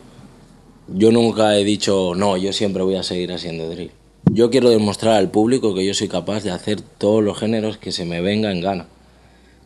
yo 0.88 1.12
nunca 1.12 1.58
he 1.58 1.64
dicho, 1.64 2.14
no, 2.16 2.38
yo 2.38 2.54
siempre 2.54 2.84
voy 2.84 2.96
a 2.96 3.04
seguir 3.04 3.34
haciendo 3.34 3.68
drill. 3.70 3.92
Yo 4.32 4.52
quiero 4.52 4.70
demostrar 4.70 5.16
al 5.16 5.32
público 5.32 5.74
que 5.74 5.86
yo 5.86 5.94
soy 5.96 6.10
capaz 6.10 6.44
de 6.44 6.52
hacer 6.52 6.82
todos 6.82 7.24
los 7.24 7.40
géneros 7.40 7.78
que 7.78 7.92
se 7.92 8.06
me 8.06 8.22
venga 8.22 8.52
en 8.52 8.62
gana. 8.62 8.88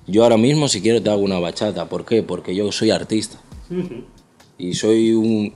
Yo 0.10 0.24
ahora 0.24 0.38
mismo 0.38 0.68
si 0.68 0.82
quiero 0.82 1.02
te 1.02 1.10
hago 1.10 1.22
una 1.22 1.40
bachata, 1.40 1.88
¿por 1.88 2.06
qué? 2.06 2.24
Porque 2.24 2.56
yo 2.56 2.72
soy 2.72 2.92
artista. 2.92 3.38
Y 4.62 4.74
soy 4.74 5.14
un 5.14 5.54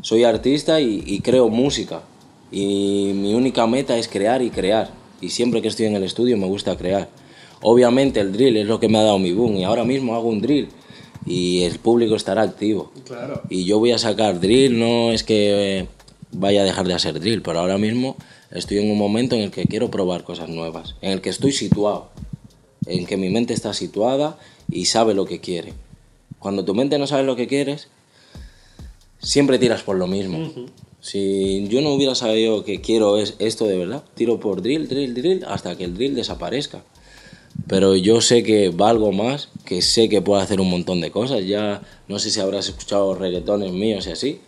soy 0.00 0.22
artista 0.22 0.80
y, 0.80 1.02
y 1.04 1.18
creo 1.22 1.48
música. 1.48 2.02
Y 2.52 3.10
mi 3.12 3.34
única 3.34 3.66
meta 3.66 3.98
es 3.98 4.06
crear 4.06 4.42
y 4.42 4.50
crear. 4.50 4.92
Y 5.20 5.30
siempre 5.30 5.60
que 5.60 5.66
estoy 5.66 5.86
en 5.86 5.96
el 5.96 6.04
estudio 6.04 6.36
me 6.36 6.46
gusta 6.46 6.76
crear. 6.76 7.08
Obviamente 7.62 8.20
el 8.20 8.30
drill 8.30 8.56
es 8.58 8.66
lo 8.68 8.78
que 8.78 8.88
me 8.88 8.98
ha 8.98 9.02
dado 9.02 9.18
mi 9.18 9.32
boom 9.32 9.56
y 9.56 9.64
ahora 9.64 9.82
mismo 9.82 10.14
hago 10.14 10.28
un 10.28 10.40
drill 10.40 10.68
y 11.26 11.62
el 11.62 11.78
público 11.78 12.14
estará 12.14 12.42
activo. 12.42 12.92
Claro. 13.06 13.42
Y 13.48 13.64
yo 13.64 13.78
voy 13.78 13.92
a 13.92 13.98
sacar 13.98 14.40
drill, 14.40 14.78
no 14.78 15.12
es 15.12 15.24
que 15.24 15.78
eh, 15.80 15.88
vaya 16.32 16.62
a 16.62 16.64
dejar 16.64 16.86
de 16.86 16.94
hacer 16.94 17.18
drill, 17.20 17.42
pero 17.42 17.60
ahora 17.60 17.78
mismo 17.78 18.16
estoy 18.50 18.78
en 18.78 18.90
un 18.90 18.98
momento 18.98 19.34
en 19.34 19.42
el 19.42 19.50
que 19.50 19.64
quiero 19.64 19.90
probar 19.90 20.24
cosas 20.24 20.48
nuevas, 20.48 20.96
en 21.00 21.12
el 21.12 21.20
que 21.20 21.30
estoy 21.30 21.52
situado, 21.52 22.10
en 22.86 23.06
que 23.06 23.16
mi 23.16 23.30
mente 23.30 23.54
está 23.54 23.74
situada 23.74 24.38
y 24.70 24.86
sabe 24.86 25.14
lo 25.14 25.26
que 25.26 25.40
quiere. 25.40 25.72
Cuando 26.38 26.64
tu 26.64 26.74
mente 26.74 26.98
no 26.98 27.06
sabe 27.06 27.24
lo 27.24 27.36
que 27.36 27.46
quieres, 27.46 27.88
siempre 29.20 29.58
tiras 29.58 29.82
por 29.82 29.96
lo 29.96 30.06
mismo. 30.06 30.50
Si 31.00 31.66
yo 31.68 31.80
no 31.80 31.92
hubiera 31.92 32.14
sabido 32.14 32.64
que 32.64 32.80
quiero 32.80 33.18
es 33.18 33.34
esto 33.38 33.66
de 33.66 33.78
verdad, 33.78 34.04
tiro 34.14 34.40
por 34.40 34.62
drill, 34.62 34.88
drill, 34.88 35.14
drill, 35.14 35.44
hasta 35.46 35.76
que 35.76 35.84
el 35.84 35.94
drill 35.94 36.14
desaparezca. 36.14 36.82
Pero 37.68 37.94
yo 37.94 38.20
sé 38.20 38.42
que 38.42 38.70
valgo 38.70 39.12
más, 39.12 39.48
que 39.64 39.80
sé 39.80 40.08
que 40.08 40.20
puedo 40.22 40.40
hacer 40.40 40.60
un 40.60 40.70
montón 40.70 41.00
de 41.00 41.10
cosas. 41.10 41.46
Ya 41.46 41.82
no 42.08 42.18
sé 42.18 42.30
si 42.30 42.40
habrás 42.40 42.68
escuchado 42.68 43.14
reggaetones 43.14 43.72
míos 43.72 44.06
y 44.06 44.10
así. 44.10 44.40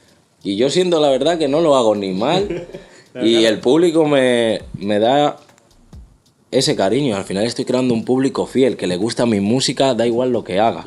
Y 0.43 0.57
yo 0.57 0.71
siento 0.71 1.01
la 1.01 1.11
verdad 1.11 1.39
que 1.39 1.49
no 1.49 1.61
lo 1.61 1.77
hago 1.77 1.95
ni 1.95 2.13
mal. 2.13 2.67
y 3.23 3.45
el 3.45 3.61
público 3.61 4.05
me, 4.07 4.61
me 4.75 4.99
da 4.99 5.39
ese 6.59 6.77
cariño. 6.77 7.17
Al 7.17 7.25
final 7.25 7.45
estoy 7.45 7.65
creando 7.65 7.95
un 7.95 8.05
público 8.05 8.47
fiel, 8.47 8.77
que 8.77 8.87
le 8.87 8.97
gusta 8.97 9.27
mi 9.27 9.41
música, 9.41 9.95
da 9.95 10.07
igual 10.07 10.31
lo 10.31 10.45
que 10.45 10.61
haga. 10.61 10.85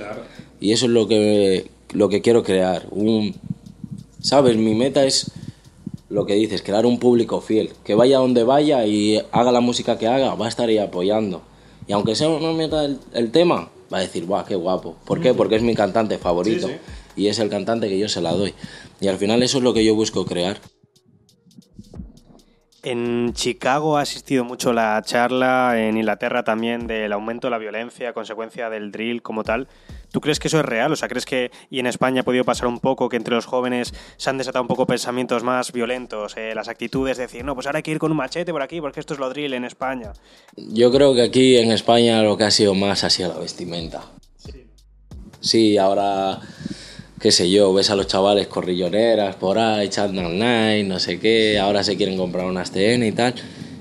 Y 0.60 0.72
eso 0.72 0.86
es 0.86 0.92
lo 0.92 1.08
que, 1.08 1.70
lo 1.94 2.10
que 2.10 2.22
quiero 2.22 2.44
crear. 2.44 2.88
Un, 2.92 3.36
¿Sabes? 4.22 4.58
Mi 4.58 4.76
meta 4.76 5.06
es 5.06 5.32
lo 6.10 6.26
que 6.26 6.34
dices, 6.34 6.62
crear 6.62 6.86
un 6.86 7.00
público 7.00 7.40
fiel, 7.40 7.72
que 7.84 7.96
vaya 7.96 8.18
donde 8.18 8.44
vaya 8.44 8.86
y 8.86 9.22
haga 9.32 9.52
la 9.52 9.62
música 9.62 9.98
que 9.98 10.08
haga, 10.08 10.36
va 10.36 10.48
a 10.48 10.50
estar 10.50 10.68
ahí 10.68 10.78
apoyando. 10.78 11.42
Y 11.88 11.94
aunque 11.94 12.16
sea 12.16 12.30
una 12.30 12.52
mierda 12.52 12.86
el, 12.86 13.00
el 13.14 13.32
tema, 13.32 13.70
va 13.92 14.00
a 14.00 14.02
decir, 14.02 14.26
guau, 14.26 14.46
qué 14.46 14.56
guapo. 14.56 14.96
¿Por 15.06 15.22
qué? 15.22 15.34
Porque 15.34 15.56
es 15.56 15.62
mi 15.62 15.76
cantante 15.76 16.18
favorito. 16.18 16.68
Sí, 16.68 16.74
sí. 16.74 17.22
Y 17.24 17.28
es 17.28 17.40
el 17.40 17.50
cantante 17.50 17.90
que 17.90 18.00
yo 18.00 18.08
se 18.08 18.22
la 18.22 18.34
doy. 18.34 18.54
Y 19.02 19.08
al 19.08 19.18
final 19.18 19.44
eso 19.44 19.58
es 19.58 19.64
lo 19.64 19.74
que 19.74 19.84
yo 19.84 19.96
busco 19.96 20.26
crear. 20.26 20.60
En 22.90 23.34
Chicago 23.34 23.98
ha 23.98 24.02
asistido 24.02 24.44
mucho 24.44 24.74
la 24.74 25.00
charla, 25.06 25.76
en 25.78 25.96
Inglaterra 25.96 26.44
también, 26.44 26.88
del 26.88 27.14
aumento 27.14 27.46
de 27.46 27.52
la 27.52 27.60
violencia 27.60 28.10
a 28.10 28.14
consecuencia 28.14 28.68
del 28.72 28.92
drill 28.92 29.22
como 29.22 29.44
tal. 29.44 29.68
¿Tú 30.12 30.22
crees 30.22 30.40
que 30.40 30.48
eso 30.48 30.58
es 30.58 30.66
real? 30.66 30.92
O 30.92 30.96
sea, 30.96 31.08
¿crees 31.08 31.28
que, 31.28 31.52
y 31.70 31.78
en 31.78 31.86
España 31.86 32.22
ha 32.22 32.24
podido 32.24 32.44
pasar 32.46 32.66
un 32.66 32.80
poco, 32.80 33.08
que 33.08 33.16
entre 33.16 33.36
los 33.36 33.46
jóvenes 33.46 33.94
se 34.18 34.32
han 34.32 34.40
desatado 34.40 34.64
un 34.64 34.68
poco 34.68 34.88
pensamientos 34.88 35.44
más 35.44 35.72
violentos, 35.72 36.36
eh, 36.36 36.56
las 36.56 36.68
actitudes 36.68 37.18
de 37.18 37.28
decir, 37.28 37.46
no, 37.46 37.54
pues 37.54 37.68
ahora 37.68 37.78
hay 37.78 37.84
que 37.84 37.92
ir 37.92 38.00
con 38.00 38.10
un 38.10 38.18
machete 38.18 38.52
por 38.52 38.64
aquí 38.64 38.82
porque 38.82 39.02
esto 39.02 39.14
es 39.14 39.20
lo 39.20 39.30
drill 39.30 39.54
en 39.54 39.66
España? 39.66 40.14
Yo 40.56 40.92
creo 40.92 41.14
que 41.14 41.22
aquí 41.22 41.58
en 41.58 41.72
España 41.72 42.24
lo 42.24 42.38
que 42.38 42.46
ha 42.46 42.52
sido 42.52 42.74
más 42.74 43.04
ha 43.04 43.12
sido 43.12 43.32
la 43.36 43.40
vestimenta. 43.40 44.02
Sí, 45.42 45.78
ahora, 45.78 46.40
qué 47.20 47.32
sé 47.32 47.50
yo, 47.50 47.74
ves 47.74 47.90
a 47.90 47.96
los 47.96 48.08
chavales 48.08 48.48
corrilloneras 48.48 49.36
por 49.36 49.60
ahí, 49.60 49.90
Chandal 49.90 50.38
Night, 50.38 50.88
no 50.88 51.00
sé 51.00 51.20
qué, 51.20 51.60
ahora 51.60 51.84
se 51.84 51.98
quieren 51.98 52.18
comprar 52.18 52.46
unas 52.46 52.72
TN 52.72 53.04
y 53.04 53.12
tal. 53.12 53.34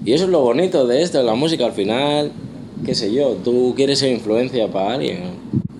Y 0.04 0.12
eso 0.12 0.24
es 0.24 0.30
lo 0.30 0.40
bonito 0.40 0.86
de 0.86 1.02
esto, 1.02 1.18
de 1.18 1.24
la 1.24 1.34
música 1.34 1.66
al 1.66 1.72
final, 1.72 2.32
qué 2.84 2.94
sé 2.94 3.12
yo, 3.12 3.36
tú 3.44 3.74
quieres 3.76 4.00
ser 4.00 4.10
influencia 4.10 4.68
para 4.68 4.94
alguien. 4.94 5.22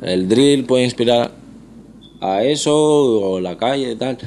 El 0.02 0.28
drill 0.28 0.64
puede 0.64 0.84
inspirar 0.84 1.32
a 2.20 2.44
eso, 2.44 2.74
o 2.74 3.40
la 3.40 3.56
calle 3.56 3.92
y 3.92 3.96
tal. 3.96 4.18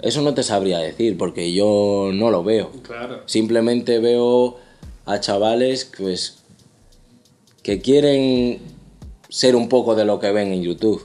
Eso 0.00 0.22
no 0.22 0.34
te 0.34 0.42
sabría 0.42 0.78
decir, 0.78 1.16
porque 1.16 1.52
yo 1.52 2.10
no 2.12 2.30
lo 2.30 2.44
veo. 2.44 2.70
Claro. 2.82 3.22
Simplemente 3.26 3.98
veo 3.98 4.58
a 5.04 5.20
chavales 5.20 5.90
pues, 5.96 6.42
que 7.62 7.80
quieren 7.80 8.58
ser 9.28 9.56
un 9.56 9.68
poco 9.68 9.94
de 9.94 10.04
lo 10.04 10.20
que 10.20 10.30
ven 10.30 10.52
en 10.52 10.62
YouTube. 10.62 11.02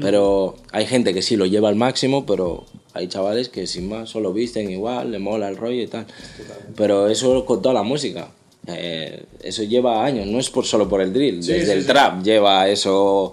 Pero 0.00 0.56
hay 0.72 0.86
gente 0.86 1.12
que 1.12 1.20
sí 1.22 1.36
lo 1.36 1.44
lleva 1.46 1.68
al 1.68 1.76
máximo, 1.76 2.24
pero 2.24 2.64
hay 2.94 3.08
chavales 3.08 3.48
que 3.50 3.66
sin 3.66 3.88
más 3.88 4.08
solo 4.08 4.32
visten 4.32 4.70
igual, 4.70 5.10
le 5.10 5.18
mola 5.18 5.48
el 5.48 5.56
rollo 5.56 5.82
y 5.82 5.86
tal. 5.86 6.06
Pero 6.76 7.08
eso 7.08 7.44
con 7.44 7.60
toda 7.60 7.74
la 7.74 7.82
música. 7.82 8.28
Eh, 8.66 9.24
eso 9.42 9.64
lleva 9.64 10.04
años, 10.04 10.26
no 10.26 10.38
es 10.38 10.48
por, 10.48 10.64
solo 10.64 10.88
por 10.88 11.00
el 11.02 11.12
drill. 11.12 11.42
Sí, 11.42 11.52
Desde 11.52 11.66
sí, 11.66 11.72
el 11.72 11.80
sí. 11.82 11.86
trap 11.88 12.22
lleva 12.22 12.68
eso 12.68 13.32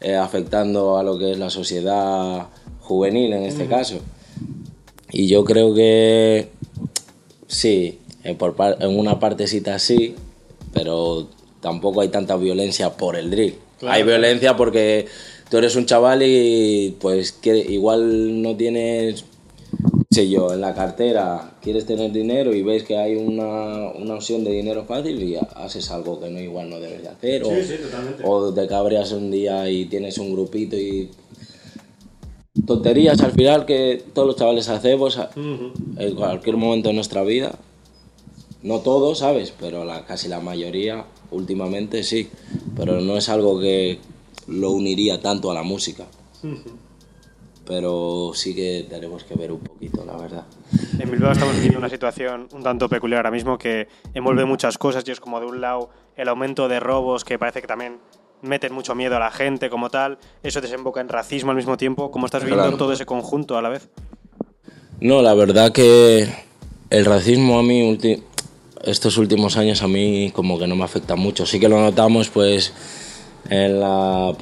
eh, 0.00 0.16
afectando 0.16 0.96
a 0.98 1.02
lo 1.04 1.18
que 1.18 1.32
es 1.32 1.38
la 1.38 1.50
sociedad 1.50 2.48
juvenil 2.80 3.32
en 3.34 3.44
este 3.44 3.66
caso. 3.66 4.00
Y 5.12 5.28
yo 5.28 5.44
creo 5.44 5.72
que 5.74 6.48
sí, 7.46 7.98
en, 8.24 8.36
por 8.36 8.56
par- 8.56 8.78
en 8.80 8.98
una 8.98 9.20
partecita 9.20 9.78
sí, 9.78 10.16
pero 10.72 11.28
tampoco 11.62 12.02
hay 12.02 12.08
tanta 12.08 12.36
violencia 12.36 12.90
por 12.90 13.16
el 13.16 13.30
drill. 13.30 13.54
Claro, 13.78 13.94
hay 13.94 14.02
violencia 14.02 14.54
porque 14.56 15.06
tú 15.48 15.56
eres 15.56 15.74
un 15.76 15.86
chaval 15.86 16.22
y 16.22 16.96
pues 17.00 17.32
que 17.32 17.56
igual 17.56 18.42
no 18.42 18.54
tienes, 18.56 19.24
sé 20.10 20.28
yo, 20.28 20.52
en 20.52 20.60
la 20.60 20.74
cartera 20.74 21.52
quieres 21.62 21.86
tener 21.86 22.12
dinero 22.12 22.52
y 22.52 22.62
ves 22.62 22.82
que 22.82 22.98
hay 22.98 23.14
una, 23.14 23.92
una 23.92 24.14
opción 24.14 24.44
de 24.44 24.50
dinero 24.50 24.84
fácil 24.84 25.22
y 25.22 25.36
haces 25.54 25.90
algo 25.90 26.20
que 26.20 26.28
no 26.28 26.40
igual 26.40 26.68
no 26.68 26.80
debes 26.80 27.02
de 27.02 27.08
hacer. 27.08 27.44
o, 27.44 27.48
totalmente. 27.48 28.22
o 28.26 28.52
te 28.52 28.66
cabreas 28.66 29.12
un 29.12 29.30
día 29.30 29.70
y 29.70 29.86
tienes 29.86 30.18
un 30.18 30.32
grupito 30.32 30.76
y 30.76 31.10
tonterías 32.66 33.20
al 33.20 33.32
final 33.32 33.64
que 33.64 34.02
todos 34.12 34.26
los 34.26 34.36
chavales 34.36 34.68
hacemos 34.68 35.18
en 35.96 36.14
cualquier 36.14 36.56
momento 36.56 36.88
de 36.88 36.94
nuestra 36.94 37.22
vida. 37.22 37.58
No 38.62 38.78
todos, 38.80 39.18
¿sabes? 39.18 39.52
Pero 39.58 39.84
la, 39.84 40.04
casi 40.04 40.28
la 40.28 40.38
mayoría 40.38 41.04
últimamente 41.32 42.02
sí. 42.02 42.28
Pero 42.76 43.00
no 43.00 43.16
es 43.16 43.28
algo 43.28 43.58
que 43.60 43.98
lo 44.48 44.70
uniría 44.70 45.20
tanto 45.20 45.50
a 45.50 45.54
la 45.54 45.62
música. 45.62 46.04
Pero 47.66 48.32
sí 48.34 48.54
que 48.54 48.86
tenemos 48.90 49.22
que 49.24 49.34
ver 49.34 49.52
un 49.52 49.60
poquito, 49.60 50.04
la 50.04 50.16
verdad. 50.16 50.44
En 50.98 51.10
Bilbao 51.10 51.30
estamos 51.32 51.54
viviendo 51.54 51.78
una 51.78 51.88
situación 51.88 52.48
un 52.52 52.62
tanto 52.62 52.88
peculiar 52.88 53.18
ahora 53.18 53.30
mismo 53.30 53.56
que 53.56 53.86
envuelve 54.14 54.44
muchas 54.44 54.78
cosas 54.78 55.04
y 55.06 55.12
es 55.12 55.20
como 55.20 55.38
de 55.38 55.46
un 55.46 55.60
lado 55.60 55.90
el 56.16 56.28
aumento 56.28 56.66
de 56.68 56.80
robos 56.80 57.24
que 57.24 57.38
parece 57.38 57.60
que 57.60 57.68
también 57.68 57.98
meten 58.42 58.72
mucho 58.72 58.96
miedo 58.96 59.16
a 59.16 59.20
la 59.20 59.30
gente 59.30 59.70
como 59.70 59.88
tal, 59.90 60.18
eso 60.42 60.60
desemboca 60.60 61.00
en 61.00 61.08
racismo 61.08 61.52
al 61.52 61.56
mismo 61.56 61.76
tiempo, 61.76 62.10
¿cómo 62.10 62.26
estás 62.26 62.42
viviendo 62.42 62.64
Claro. 62.64 62.76
todo 62.76 62.92
ese 62.92 63.06
conjunto 63.06 63.56
a 63.56 63.62
la 63.62 63.68
vez? 63.68 63.88
No, 65.00 65.22
la 65.22 65.32
verdad 65.34 65.70
que 65.72 66.28
el 66.90 67.04
racismo 67.04 67.60
a 67.60 67.62
mí 67.62 67.96
estos 68.84 69.18
últimos 69.18 69.56
años 69.56 69.82
a 69.82 69.88
mí 69.88 70.30
como 70.34 70.58
que 70.58 70.66
no 70.66 70.76
me 70.76 70.84
afecta 70.84 71.16
mucho. 71.16 71.46
Sí 71.46 71.60
que 71.60 71.68
lo 71.68 71.80
notamos 71.80 72.28
pues 72.28 72.72
en, 73.50 73.80
la, 73.80 74.34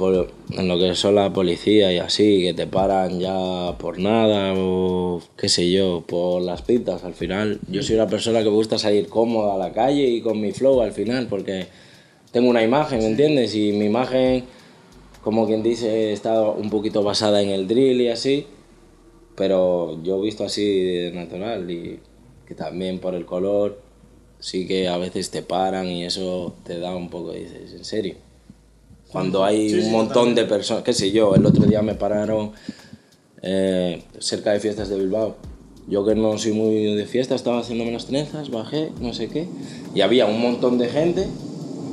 en 0.51 0.69
lo 0.69 0.79
que 0.79 0.95
son 0.95 1.15
la 1.15 1.33
policía 1.33 1.93
y 1.93 1.99
así, 1.99 2.43
que 2.43 2.55
te 2.55 2.67
paran 2.67 3.21
ya 3.21 3.77
por 3.79 3.99
nada 3.99 4.55
o 4.57 5.21
qué 5.37 5.49
sé 5.49 5.71
yo, 5.71 6.05
por 6.07 6.43
las 6.43 6.63
pintas. 6.63 7.05
Al 7.05 7.15
final 7.15 7.61
yo 7.69 7.83
soy 7.83 7.97
una 7.97 8.07
persona 8.07 8.41
que 8.41 8.47
me 8.47 8.57
gusta 8.57 8.79
salir 8.79 9.09
cómoda 9.09 9.55
a 9.55 9.59
la 9.59 9.73
calle 9.73 10.07
y 10.09 10.21
con 10.21 10.41
mi 10.41 10.53
flow 10.53 10.81
al 10.81 10.93
final 10.93 11.27
porque 11.29 11.67
tengo 12.33 12.49
una 12.49 12.63
imagen, 12.63 13.01
¿me 13.01 13.07
entiendes? 13.07 13.55
Y 13.55 13.73
mi 13.73 13.87
imagen, 13.87 14.45
como 15.23 15.47
quien 15.47 15.63
dice, 15.63 16.13
está 16.13 16.43
un 16.43 16.71
poquito 16.71 17.03
basada 17.03 17.43
en 17.43 17.51
el 17.51 17.67
drill 17.67 18.01
y 18.01 18.09
así 18.09 18.47
pero 19.41 19.99
yo 20.03 20.19
he 20.19 20.21
visto 20.21 20.45
así 20.45 20.85
de 20.85 21.13
natural 21.13 21.71
y 21.71 21.99
que 22.47 22.55
también 22.55 22.99
por 22.99 23.15
el 23.15 23.25
color 23.25 23.81
sí 24.41 24.67
que 24.67 24.89
a 24.89 24.97
veces 24.97 25.31
te 25.31 25.43
paran 25.43 25.87
y 25.87 26.05
eso 26.05 26.55
te 26.65 26.79
da 26.79 26.97
un 26.97 27.11
poco, 27.11 27.33
dices, 27.33 27.73
¿en 27.73 27.85
serio? 27.85 28.15
Cuando 29.13 29.45
hay 29.45 29.73
un 29.75 29.93
montón 29.93 30.35
de 30.35 30.45
personas, 30.45 30.83
qué 30.83 30.93
sé 30.93 31.11
yo, 31.11 31.35
el 31.35 31.45
otro 31.45 31.67
día 31.67 31.83
me 31.83 31.95
pararon 31.95 32.53
eh, 33.43 34.03
cerca 34.19 34.53
de 34.53 34.61
fiestas 34.61 34.89
de 34.89 34.97
Bilbao. 34.97 35.37
Yo 35.89 36.05
que 36.07 36.15
no 36.15 36.39
soy 36.39 36.53
muy 36.53 36.95
de 36.95 37.07
fiesta, 37.07 37.35
estaba 37.35 37.59
haciéndome 37.59 37.91
las 37.91 38.07
trenzas, 38.07 38.51
bajé, 38.51 38.91
no 39.01 39.13
sé 39.13 39.29
qué, 39.29 39.49
y 39.95 40.03
había 40.03 40.27
un 40.27 40.41
montón 40.41 40.79
de 40.79 40.89
gente, 40.89 41.27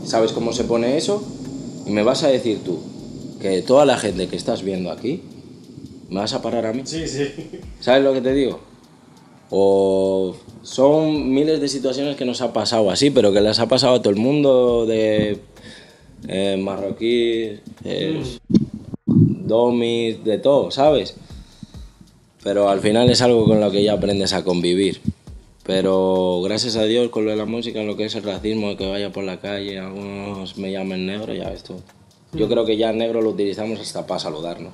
¿sabes 0.05 0.31
cómo 0.31 0.53
se 0.53 0.65
pone 0.65 0.97
eso? 0.97 1.23
Y 1.87 1.91
me 1.91 2.03
vas 2.03 2.23
a 2.23 2.27
decir 2.27 2.59
tú 2.63 2.79
que 3.41 3.61
toda 3.63 3.85
la 3.85 3.97
gente 3.97 4.27
que 4.27 4.35
estás 4.35 4.61
viendo 4.61 4.91
aquí, 4.91 5.21
¿me 6.09 6.19
vas 6.19 6.33
a 6.33 6.41
parar 6.41 6.67
a 6.67 6.73
mí? 6.73 6.83
Sí, 6.85 7.07
sí. 7.07 7.29
¿Sabes 7.79 8.03
lo 8.03 8.13
que 8.13 8.21
te 8.21 8.33
digo? 8.33 8.59
O 9.49 10.35
son 10.61 11.33
miles 11.33 11.61
de 11.61 11.67
situaciones 11.67 12.15
que 12.15 12.25
nos 12.25 12.41
ha 12.41 12.51
pasado 12.51 12.91
así, 12.91 13.09
pero 13.09 13.31
que 13.31 13.41
les 13.41 13.59
ha 13.59 13.67
pasado 13.67 13.95
a 13.95 14.01
todo 14.01 14.11
el 14.11 14.19
mundo 14.19 14.85
de 14.85 15.39
eh, 16.27 16.57
marroquíes, 16.57 17.61
eh, 17.85 18.21
domis, 19.05 20.23
de 20.23 20.37
todo, 20.39 20.71
¿sabes? 20.71 21.15
Pero 22.43 22.69
al 22.69 22.81
final 22.81 23.09
es 23.09 23.21
algo 23.21 23.45
con 23.45 23.59
lo 23.61 23.71
que 23.71 23.83
ya 23.83 23.93
aprendes 23.93 24.33
a 24.33 24.43
convivir. 24.43 25.01
Pero 25.63 26.41
gracias 26.43 26.77
a 26.77 26.83
Dios 26.83 27.09
con 27.09 27.25
lo 27.25 27.31
de 27.31 27.37
la 27.37 27.45
música, 27.45 27.83
lo 27.83 27.97
que 27.97 28.05
es 28.05 28.15
el 28.15 28.23
racismo, 28.23 28.77
que 28.77 28.87
vaya 28.87 29.11
por 29.11 29.25
la 29.25 29.39
calle, 29.39 29.77
algunos 29.79 30.57
me 30.57 30.71
llamen 30.71 31.05
negro, 31.05 31.33
ya 31.33 31.49
ves 31.49 31.63
tú. 31.63 31.81
Yo 32.33 32.47
creo 32.49 32.65
que 32.65 32.75
ya 32.77 32.91
negro 32.91 33.21
lo 33.21 33.29
utilizamos 33.29 33.79
hasta 33.79 34.05
para 34.05 34.19
saludarnos, 34.19 34.73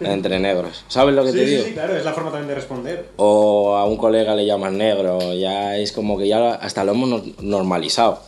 entre 0.00 0.40
negros. 0.40 0.84
¿Sabes 0.88 1.14
lo 1.14 1.24
que 1.24 1.32
te 1.32 1.44
digo? 1.44 1.64
claro, 1.72 1.96
es 1.96 2.04
la 2.04 2.12
forma 2.12 2.30
también 2.30 2.48
de 2.48 2.54
responder. 2.56 3.08
o 3.16 3.76
a 3.76 3.84
un 3.86 3.96
colega 3.96 4.34
le 4.34 4.44
llamas 4.44 4.72
negro, 4.72 5.32
ya 5.34 5.78
es 5.78 5.92
como 5.92 6.18
que 6.18 6.26
ya 6.26 6.54
hasta 6.54 6.82
lo 6.84 6.92
hemos 6.92 7.08
nor- 7.08 7.34
normalizado. 7.40 8.20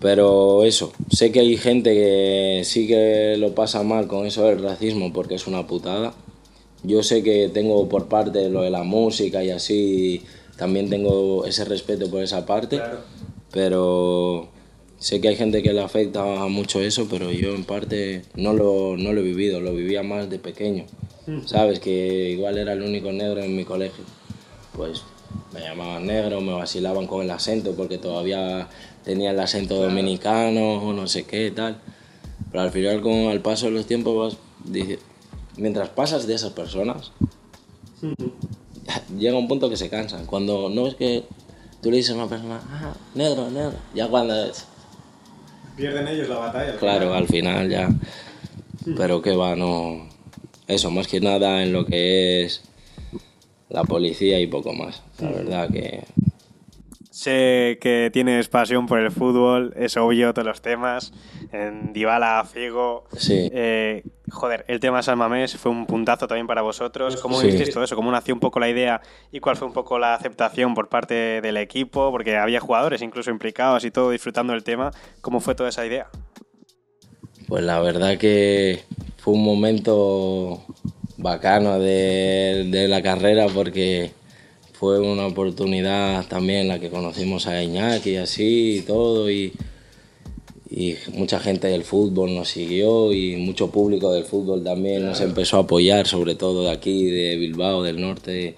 Pero 0.00 0.64
eso, 0.64 0.92
sé 1.10 1.30
que 1.30 1.40
hay 1.40 1.56
gente 1.58 1.92
que 1.92 2.62
sí 2.64 2.86
que 2.86 3.36
lo 3.38 3.54
pasa 3.54 3.82
mal 3.82 4.06
con 4.06 4.24
eso 4.26 4.44
del 4.44 4.62
racismo 4.62 5.12
porque 5.12 5.34
es 5.34 5.46
una 5.46 5.66
putada. 5.66 6.14
Yo 6.82 7.02
sé 7.02 7.22
que 7.22 7.50
tengo 7.52 7.86
por 7.90 8.06
parte 8.08 8.48
lo 8.48 8.62
de 8.62 8.70
la 8.70 8.82
música 8.82 9.44
y 9.44 9.50
así, 9.50 10.22
también 10.56 10.88
tengo 10.88 11.44
ese 11.44 11.66
respeto 11.66 12.08
por 12.10 12.22
esa 12.22 12.46
parte, 12.46 12.76
Claro. 12.78 13.00
pero 13.52 14.48
sé 15.00 15.20
que 15.20 15.28
hay 15.28 15.36
gente 15.36 15.62
que 15.62 15.72
le 15.72 15.80
afecta 15.80 16.22
mucho 16.46 16.80
eso, 16.80 17.08
pero 17.10 17.32
yo 17.32 17.54
en 17.56 17.64
parte 17.64 18.22
no 18.36 18.52
lo, 18.52 18.96
no 18.96 19.12
lo 19.12 19.20
he 19.20 19.24
vivido, 19.24 19.60
lo 19.60 19.74
vivía 19.74 20.02
más 20.04 20.30
de 20.30 20.38
pequeño. 20.38 20.84
¿Sabes? 21.46 21.80
Que 21.80 22.30
igual 22.30 22.56
era 22.58 22.72
el 22.74 22.82
único 22.82 23.10
negro 23.12 23.42
en 23.42 23.56
mi 23.56 23.64
colegio. 23.64 24.04
Pues 24.76 25.02
me 25.52 25.60
llamaban 25.60 26.06
negro, 26.06 26.40
me 26.40 26.52
vacilaban 26.52 27.06
con 27.06 27.22
el 27.22 27.30
acento 27.30 27.74
porque 27.74 27.98
todavía 27.98 28.68
tenía 29.04 29.30
el 29.32 29.40
acento 29.40 29.76
dominicano 29.82 30.74
o 30.82 30.92
no 30.92 31.06
sé 31.08 31.24
qué 31.24 31.50
tal. 31.50 31.80
Pero 32.50 32.62
al 32.62 32.70
final, 32.70 33.00
con 33.00 33.12
el 33.12 33.40
paso 33.40 33.66
de 33.66 33.72
los 33.72 33.86
tiempos, 33.86 34.16
vas, 34.34 34.40
dice- 34.64 34.98
mientras 35.56 35.88
pasas 35.88 36.26
de 36.26 36.34
esas 36.34 36.52
personas, 36.52 37.12
llega 39.16 39.36
un 39.38 39.48
punto 39.48 39.68
que 39.70 39.76
se 39.76 39.88
cansan. 39.88 40.26
Cuando 40.26 40.68
no 40.68 40.84
ves 40.84 40.94
que 40.94 41.24
tú 41.80 41.90
le 41.90 41.98
dices 41.98 42.12
a 42.12 42.14
una 42.16 42.28
persona, 42.28 42.60
ah, 42.70 42.94
negro, 43.14 43.50
negro, 43.50 43.74
ya 43.94 44.08
cuando 44.08 44.34
es, 44.46 44.64
Pierden 45.80 46.08
ellos 46.08 46.28
la 46.28 46.36
batalla. 46.36 46.76
Claro, 46.76 47.14
al 47.14 47.26
final 47.26 47.70
ya. 47.70 47.88
Pero 48.96 49.22
que 49.22 49.34
va, 49.34 49.56
no. 49.56 50.08
Eso, 50.68 50.90
más 50.90 51.08
que 51.08 51.20
nada 51.20 51.62
en 51.62 51.72
lo 51.72 51.86
que 51.86 52.42
es 52.42 52.62
la 53.70 53.84
policía 53.84 54.38
y 54.40 54.46
poco 54.46 54.74
más. 54.74 55.02
La 55.18 55.30
verdad 55.30 55.70
que 55.70 56.04
Sé 57.20 57.78
que 57.82 58.08
tienes 58.10 58.48
pasión 58.48 58.86
por 58.86 58.98
el 58.98 59.10
fútbol, 59.10 59.74
es 59.76 59.96
obvio 59.98 60.32
todos 60.32 60.46
los 60.46 60.62
temas. 60.62 61.12
En 61.52 61.92
Dybala, 61.92 62.46
Figo. 62.50 63.04
Sí. 63.14 63.50
Eh, 63.52 64.02
joder, 64.30 64.64
el 64.68 64.80
tema 64.80 65.02
San 65.02 65.18
Mamés 65.18 65.56
fue 65.56 65.70
un 65.72 65.86
puntazo 65.86 66.26
también 66.26 66.46
para 66.46 66.62
vosotros. 66.62 67.16
¿Cómo 67.20 67.40
Sí. 67.40 67.46
visteis 67.48 67.70
todo 67.72 67.84
eso? 67.84 67.96
¿Cómo 67.96 68.10
nació 68.10 68.34
un 68.34 68.40
poco 68.40 68.60
la 68.60 68.68
idea 68.68 69.00
y 69.32 69.40
cuál 69.40 69.56
fue 69.56 69.66
un 69.68 69.74
poco 69.74 69.98
la 69.98 70.14
aceptación 70.14 70.74
por 70.74 70.88
parte 70.88 71.40
del 71.40 71.56
equipo? 71.56 72.10
Porque 72.10 72.36
había 72.36 72.60
jugadores 72.60 73.02
incluso 73.02 73.30
implicados 73.30 73.84
y 73.84 73.90
todo 73.90 74.10
disfrutando 74.10 74.52
del 74.52 74.64
tema. 74.64 74.90
¿Cómo 75.20 75.40
fue 75.40 75.54
toda 75.54 75.68
esa 75.68 75.84
idea? 75.86 76.08
Pues 77.48 77.64
la 77.64 77.80
verdad 77.80 78.16
que 78.18 78.84
fue 79.18 79.34
un 79.34 79.44
momento 79.44 80.62
bacano 81.16 81.78
de, 81.78 82.66
de 82.70 82.88
la 82.88 83.02
carrera 83.02 83.46
porque 83.52 84.12
fue 84.72 84.98
una 85.00 85.26
oportunidad 85.26 86.24
también 86.26 86.68
la 86.68 86.78
que 86.78 86.88
conocimos 86.88 87.46
a 87.46 87.62
Iñaki 87.62 88.10
y 88.12 88.16
así 88.16 88.76
y 88.78 88.80
todo 88.82 89.30
y, 89.30 89.52
y 90.70 90.94
mucha 91.14 91.40
gente 91.40 91.66
del 91.66 91.82
fútbol 91.82 92.32
nos 92.32 92.48
siguió 92.48 93.12
y 93.12 93.36
mucho 93.36 93.72
público 93.72 94.12
del 94.12 94.24
fútbol 94.24 94.62
también 94.62 95.04
nos 95.04 95.20
empezó 95.20 95.56
a 95.56 95.60
apoyar, 95.60 96.06
sobre 96.06 96.36
todo 96.36 96.62
de 96.62 96.70
aquí, 96.70 97.06
de 97.06 97.36
Bilbao, 97.36 97.82
del 97.82 98.00
norte, 98.00 98.54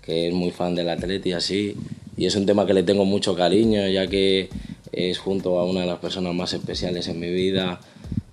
que 0.00 0.28
es 0.28 0.34
muy 0.34 0.52
fan 0.52 0.76
del 0.76 0.88
Atleti 0.88 1.30
y 1.30 1.32
así. 1.32 1.74
Y 2.16 2.26
es 2.26 2.36
un 2.36 2.46
tema 2.46 2.66
que 2.66 2.74
le 2.74 2.84
tengo 2.84 3.04
mucho 3.04 3.34
cariño, 3.34 3.88
ya 3.88 4.06
que 4.06 4.48
es 4.92 5.18
junto 5.18 5.58
a 5.58 5.64
una 5.64 5.80
de 5.80 5.86
las 5.86 5.98
personas 5.98 6.34
más 6.34 6.52
especiales 6.52 7.08
en 7.08 7.18
mi 7.18 7.30
vida 7.30 7.80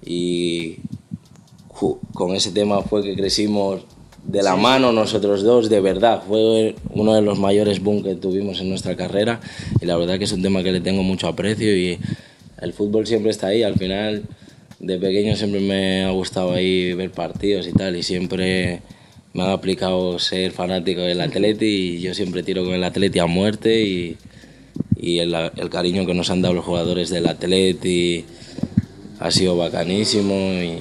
y 0.06 0.78
con 2.14 2.36
ese 2.36 2.52
tema 2.52 2.82
fue 2.82 3.04
que 3.04 3.16
crecimos 3.16 3.82
de 4.24 4.44
la 4.44 4.56
mano 4.56 4.92
nosotros 4.92 5.44
dos, 5.44 5.70
de 5.70 5.80
verdad. 5.80 6.24
Fue 6.28 6.76
uno 6.92 7.14
de 7.16 7.22
los 7.22 7.40
mayores 7.40 7.82
boom 7.82 8.04
que 8.04 8.16
tuvimos 8.16 8.60
en 8.62 8.70
nuestra 8.70 8.96
carrera 8.96 9.40
y 9.82 9.86
la 9.86 9.96
verdad 9.98 10.18
que 10.18 10.26
es 10.26 10.32
un 10.32 10.42
tema 10.42 10.64
que 10.64 10.72
le 10.72 10.82
tengo 10.82 11.04
mucho 11.04 11.28
aprecio 11.28 11.76
y 11.76 12.00
el 12.62 12.74
fútbol 12.74 13.08
siempre 13.08 13.32
está 13.32 13.48
ahí. 13.48 13.64
Al 13.64 13.76
final, 13.76 14.24
de 14.80 15.00
pequeño 15.00 15.36
siempre 15.36 15.60
me 15.60 16.06
ha 16.06 16.12
gustado 16.12 16.54
ahí 16.54 16.94
ver 16.94 17.12
partidos 17.12 17.68
y 17.68 17.74
tal 17.74 17.96
y 17.96 18.04
siempre 18.04 18.82
me 19.34 19.44
han 19.44 19.52
aplicado 19.52 20.20
ser 20.20 20.52
fanático 20.52 21.02
del 21.02 21.22
Atleti 21.22 21.66
y 21.66 22.02
yo 22.02 22.14
siempre 22.14 22.44
tiro 22.44 22.64
con 22.64 22.74
el 22.74 22.84
Atleti 22.84 23.20
a 23.20 23.26
muerte 23.26 23.82
y, 23.82 24.18
y 24.96 25.20
el, 25.20 25.34
el 25.34 25.70
cariño 25.70 26.06
que 26.06 26.14
nos 26.14 26.30
han 26.30 26.42
dado 26.42 26.54
los 26.54 26.66
jugadores 26.66 27.10
del 27.10 27.28
Atleti 27.28 28.26
ha 29.20 29.32
sido 29.32 29.58
bacanísimo 29.58 30.34
y 30.36 30.80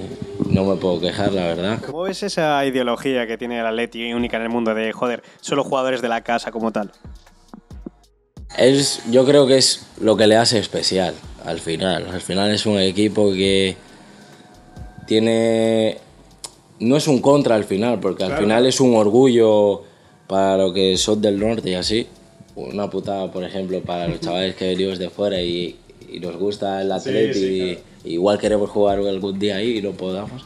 no 0.50 0.64
me 0.64 0.76
puedo 0.76 1.00
quejar, 1.00 1.32
la 1.32 1.46
verdad. 1.46 1.82
¿Cómo 1.84 2.02
ves 2.02 2.22
esa 2.22 2.64
ideología 2.64 3.26
que 3.26 3.38
tiene 3.38 3.60
el 3.60 3.66
Atleti 3.66 4.12
única 4.12 4.36
en 4.36 4.44
el 4.44 4.48
mundo 4.48 4.74
de, 4.74 4.92
joder, 4.92 5.22
solo 5.40 5.64
jugadores 5.64 6.02
de 6.02 6.08
la 6.08 6.22
casa 6.22 6.50
como 6.50 6.72
tal? 6.72 6.92
Es, 8.56 9.02
yo 9.11 9.24
creo 9.24 9.46
que 9.46 9.59
es 9.59 9.87
lo 10.00 10.16
que 10.16 10.26
le 10.26 10.37
hace 10.37 10.59
especial 10.59 11.14
al 11.44 11.61
final. 11.61 12.06
Al 12.12 12.20
final 12.20 12.50
es 12.50 12.66
un 12.66 12.78
equipo 12.78 13.32
que 13.32 13.76
tiene... 15.06 15.98
No 16.78 16.96
es 16.96 17.09
un 17.09 17.20
contra 17.20 17.54
al 17.54 17.64
final, 17.64 18.00
porque 18.00 18.24
al 18.24 18.37
final 18.37 18.66
es 18.66 18.80
un 18.80 18.94
orgullo 18.94 19.82
para 20.26 20.59
lo 20.59 20.72
que 20.74 20.96
son 20.98 21.22
del 21.22 21.38
norte 21.38 21.70
y 21.70 21.74
así. 21.74 22.06
Una 22.54 22.90
putada, 22.90 23.32
por 23.32 23.44
ejemplo, 23.44 23.80
para 23.80 24.09
los 24.09 24.20
chavales 24.22 24.56
que 24.56 24.68
venimos 24.68 24.98
de 24.98 25.09
fuera 25.09 25.40
y, 25.40 25.76
y 26.11 26.20
nos 26.20 26.37
gusta 26.37 26.82
el 26.82 26.92
Atleti. 26.92 27.78
y 28.04 28.12
igual 28.12 28.38
queremos 28.38 28.68
jugar 28.70 28.98
algún 28.98 29.38
día 29.38 29.56
ahí 29.56 29.78
y 29.78 29.80
lo 29.80 29.92
podamos. 29.92 30.44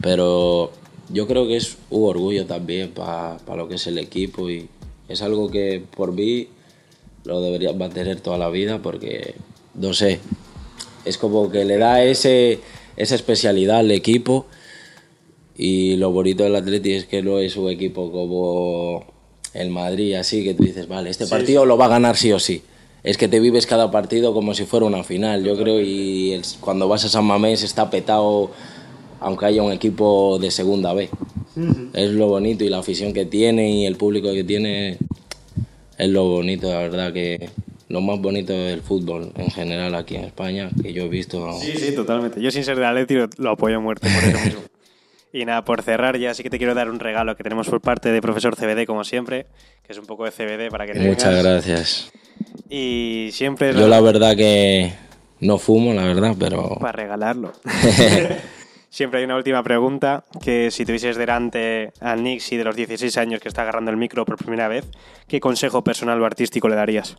Pero 0.00 0.70
yo 1.08 1.26
creo 1.26 1.46
que 1.46 1.56
es 1.56 1.78
un 1.90 2.08
orgullo 2.08 2.44
también 2.46 2.90
para 2.90 3.38
lo 3.56 3.68
que 3.68 3.76
es 3.76 3.86
el 3.86 3.98
equipo 3.98 4.50
y 4.50 4.68
es 5.08 5.22
algo 5.22 5.50
que 5.50 5.82
por 5.96 6.12
mí 6.12 6.48
lo 7.24 7.40
debería 7.40 7.72
mantener 7.72 8.20
toda 8.20 8.38
la 8.38 8.48
vida 8.50 8.80
porque, 8.82 9.34
no 9.74 9.94
sé, 9.94 10.20
es 11.04 11.18
como 11.18 11.50
que 11.50 11.64
le 11.64 11.78
da 11.78 12.02
ese, 12.04 12.60
esa 12.96 13.14
especialidad 13.14 13.78
al 13.78 13.90
equipo 13.90 14.46
y 15.56 15.96
lo 15.96 16.10
bonito 16.10 16.42
del 16.44 16.56
Atleti 16.56 16.92
es 16.92 17.06
que 17.06 17.22
no 17.22 17.38
es 17.38 17.56
un 17.56 17.70
equipo 17.70 18.10
como 18.10 19.04
el 19.52 19.70
Madrid, 19.70 20.14
así 20.14 20.42
que 20.42 20.54
tú 20.54 20.64
dices, 20.64 20.88
vale, 20.88 21.10
este 21.10 21.26
partido 21.26 21.64
lo 21.64 21.76
va 21.76 21.84
a 21.86 21.88
ganar 21.88 22.16
sí 22.16 22.32
o 22.32 22.38
sí. 22.40 22.62
Es 23.04 23.18
que 23.18 23.28
te 23.28 23.38
vives 23.38 23.66
cada 23.66 23.90
partido 23.90 24.32
como 24.34 24.54
si 24.54 24.64
fuera 24.64 24.86
una 24.86 25.04
final, 25.04 25.44
yo 25.44 25.56
creo, 25.56 25.80
y 25.80 26.32
el- 26.32 26.42
cuando 26.60 26.88
vas 26.88 27.04
a 27.04 27.08
San 27.08 27.24
Mamés 27.24 27.62
está 27.62 27.90
petado, 27.90 28.50
aunque 29.20 29.46
haya 29.46 29.62
un 29.62 29.72
equipo 29.72 30.38
de 30.40 30.50
segunda 30.50 30.92
B. 30.94 31.08
Es 31.92 32.10
lo 32.10 32.26
bonito 32.28 32.64
y 32.64 32.68
la 32.68 32.78
afición 32.78 33.12
que 33.12 33.26
tiene 33.26 33.70
y 33.70 33.86
el 33.86 33.96
público 33.96 34.32
que 34.32 34.42
tiene 34.42 34.98
es 35.98 36.08
lo 36.08 36.24
bonito, 36.24 36.68
la 36.68 36.80
verdad, 36.80 37.12
que 37.12 37.48
lo 37.88 38.00
más 38.00 38.20
bonito 38.20 38.52
del 38.52 38.82
fútbol 38.82 39.32
en 39.36 39.50
general 39.50 39.94
aquí 39.94 40.16
en 40.16 40.24
España 40.24 40.70
que 40.82 40.92
yo 40.92 41.04
he 41.04 41.08
visto. 41.08 41.52
Sí, 41.60 41.72
sí, 41.76 41.94
totalmente. 41.94 42.40
Yo 42.40 42.50
sin 42.50 42.64
ser 42.64 42.78
de 42.78 42.86
Atleti 42.86 43.16
lo, 43.38 43.50
apoyo 43.50 43.76
a 43.76 43.80
muerte 43.80 44.08
por 44.08 44.24
eso 44.28 44.44
mismo. 44.44 44.60
Y 45.32 45.44
nada, 45.44 45.64
por 45.64 45.82
cerrar 45.82 46.16
ya 46.16 46.32
sí 46.32 46.44
que 46.44 46.50
te 46.50 46.58
quiero 46.58 46.74
dar 46.74 46.88
un 46.88 47.00
regalo 47.00 47.36
que 47.36 47.42
tenemos 47.42 47.68
por 47.68 47.80
parte 47.80 48.12
de 48.12 48.22
profesor 48.22 48.54
CBD, 48.54 48.86
como 48.86 49.02
siempre, 49.02 49.46
que 49.84 49.92
es 49.92 49.98
un 49.98 50.06
poco 50.06 50.24
de 50.24 50.30
CBD 50.30 50.70
para 50.70 50.86
que 50.86 50.92
te 50.92 51.00
Muchas 51.00 51.42
gracias. 51.42 52.12
Y 52.70 53.30
siempre 53.32 53.74
Yo 53.74 53.88
la 53.88 54.00
verdad 54.00 54.36
que 54.36 54.92
no 55.40 55.58
fumo, 55.58 55.92
la 55.92 56.04
verdad, 56.04 56.36
pero 56.38 56.76
para 56.78 56.92
regalarlo. 56.92 57.52
siempre 58.94 59.18
hay 59.18 59.24
una 59.24 59.34
última 59.34 59.60
pregunta, 59.64 60.24
que 60.40 60.70
si 60.70 60.84
tuvieses 60.84 61.16
delante 61.16 61.92
al 61.98 62.22
Nixie 62.22 62.56
de 62.56 62.62
los 62.62 62.76
16 62.76 63.16
años 63.18 63.40
que 63.40 63.48
está 63.48 63.62
agarrando 63.62 63.90
el 63.90 63.96
micro 63.96 64.24
por 64.24 64.36
primera 64.36 64.68
vez, 64.68 64.84
¿qué 65.26 65.40
consejo 65.40 65.82
personal 65.82 66.22
o 66.22 66.26
artístico 66.26 66.68
le 66.68 66.76
darías? 66.76 67.16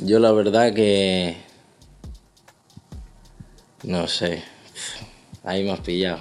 yo 0.00 0.20
la 0.20 0.30
verdad 0.30 0.72
que 0.72 1.34
no 3.82 4.06
sé, 4.06 4.44
ahí 5.42 5.64
me 5.64 5.72
has 5.72 5.80
pillado. 5.80 6.20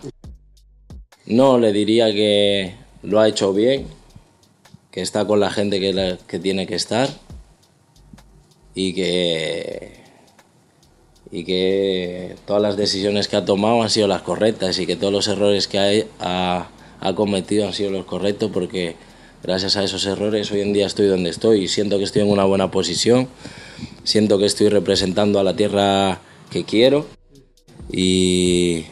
No, 1.27 1.59
le 1.59 1.71
diría 1.71 2.11
que 2.11 2.73
lo 3.03 3.19
ha 3.19 3.27
hecho 3.27 3.53
bien, 3.53 3.85
que 4.89 5.01
está 5.01 5.25
con 5.25 5.39
la 5.39 5.51
gente 5.51 5.79
que 5.79 6.39
tiene 6.39 6.65
que 6.65 6.73
estar 6.73 7.07
y 8.73 8.95
que 8.95 10.06
y 11.31 11.43
que 11.43 12.35
todas 12.45 12.61
las 12.61 12.77
decisiones 12.77 13.27
que 13.27 13.35
ha 13.35 13.45
tomado 13.45 13.81
han 13.83 13.89
sido 13.89 14.07
las 14.07 14.21
correctas 14.21 14.79
y 14.79 14.85
que 14.85 14.95
todos 14.95 15.11
los 15.11 15.27
errores 15.27 15.67
que 15.67 15.79
ha, 15.79 15.89
ha, 16.19 16.69
ha 16.99 17.15
cometido 17.15 17.67
han 17.67 17.73
sido 17.73 17.91
los 17.91 18.05
correctos 18.05 18.51
porque 18.53 18.95
gracias 19.43 19.77
a 19.77 19.83
esos 19.83 20.05
errores 20.05 20.51
hoy 20.51 20.61
en 20.61 20.73
día 20.73 20.85
estoy 20.85 21.07
donde 21.07 21.29
estoy. 21.29 21.63
Y 21.63 21.67
siento 21.67 21.97
que 21.97 22.05
estoy 22.05 22.21
en 22.21 22.29
una 22.29 22.45
buena 22.45 22.71
posición, 22.71 23.27
siento 24.03 24.37
que 24.37 24.45
estoy 24.45 24.69
representando 24.69 25.39
a 25.39 25.43
la 25.43 25.55
tierra 25.55 26.21
que 26.49 26.63
quiero 26.63 27.05
y, 27.91 28.85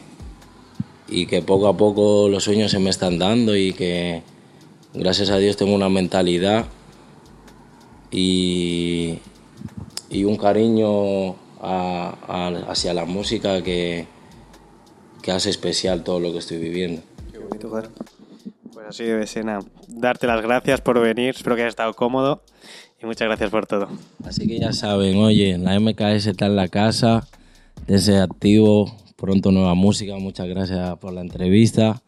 y 1.07 1.27
que 1.27 1.41
poco 1.41 1.67
a 1.67 1.77
poco 1.77 2.27
los 2.29 2.43
sueños 2.43 2.71
se 2.71 2.79
me 2.79 2.89
están 2.89 3.17
dando 3.17 3.55
y 3.55 3.73
que 3.73 4.23
gracias 4.93 5.29
a 5.29 5.37
Dios 5.37 5.57
tengo 5.57 5.73
una 5.73 5.89
mentalidad 5.89 6.65
y, 8.11 9.19
y 10.09 10.23
un 10.23 10.37
cariño 10.37 11.35
a- 11.65 12.17
a- 12.27 12.71
hacia 12.71 12.93
la 12.93 13.05
música 13.05 13.61
que, 13.63 14.05
que 15.21 15.31
hace 15.31 15.49
especial 15.49 16.03
todo 16.03 16.19
lo 16.19 16.31
que 16.31 16.39
estoy 16.39 16.57
viviendo. 16.57 17.01
Qué 17.31 17.39
bonito, 17.39 17.69
joder. 17.69 17.89
Pues 18.73 18.85
así 18.87 19.03
debe 19.03 19.25
ser, 19.27 19.45
nada. 19.45 19.59
Darte 19.87 20.27
las 20.27 20.41
gracias 20.41 20.81
por 20.81 20.99
venir, 20.99 21.29
espero 21.35 21.55
que 21.55 21.63
hayas 21.63 21.71
estado 21.71 21.93
cómodo 21.93 22.41
y 23.01 23.05
muchas 23.05 23.27
gracias 23.27 23.49
por 23.49 23.65
todo. 23.65 23.87
Así 24.23 24.47
que 24.47 24.59
ya 24.59 24.73
saben, 24.73 25.17
oye, 25.17 25.57
la 25.57 25.79
MKS 25.79 26.27
está 26.27 26.45
en 26.47 26.55
la 26.55 26.67
casa, 26.67 27.27
desde 27.87 28.19
activo, 28.19 28.95
pronto 29.15 29.51
nueva 29.51 29.73
música, 29.75 30.15
muchas 30.17 30.47
gracias 30.47 30.97
por 30.99 31.13
la 31.13 31.21
entrevista. 31.21 32.01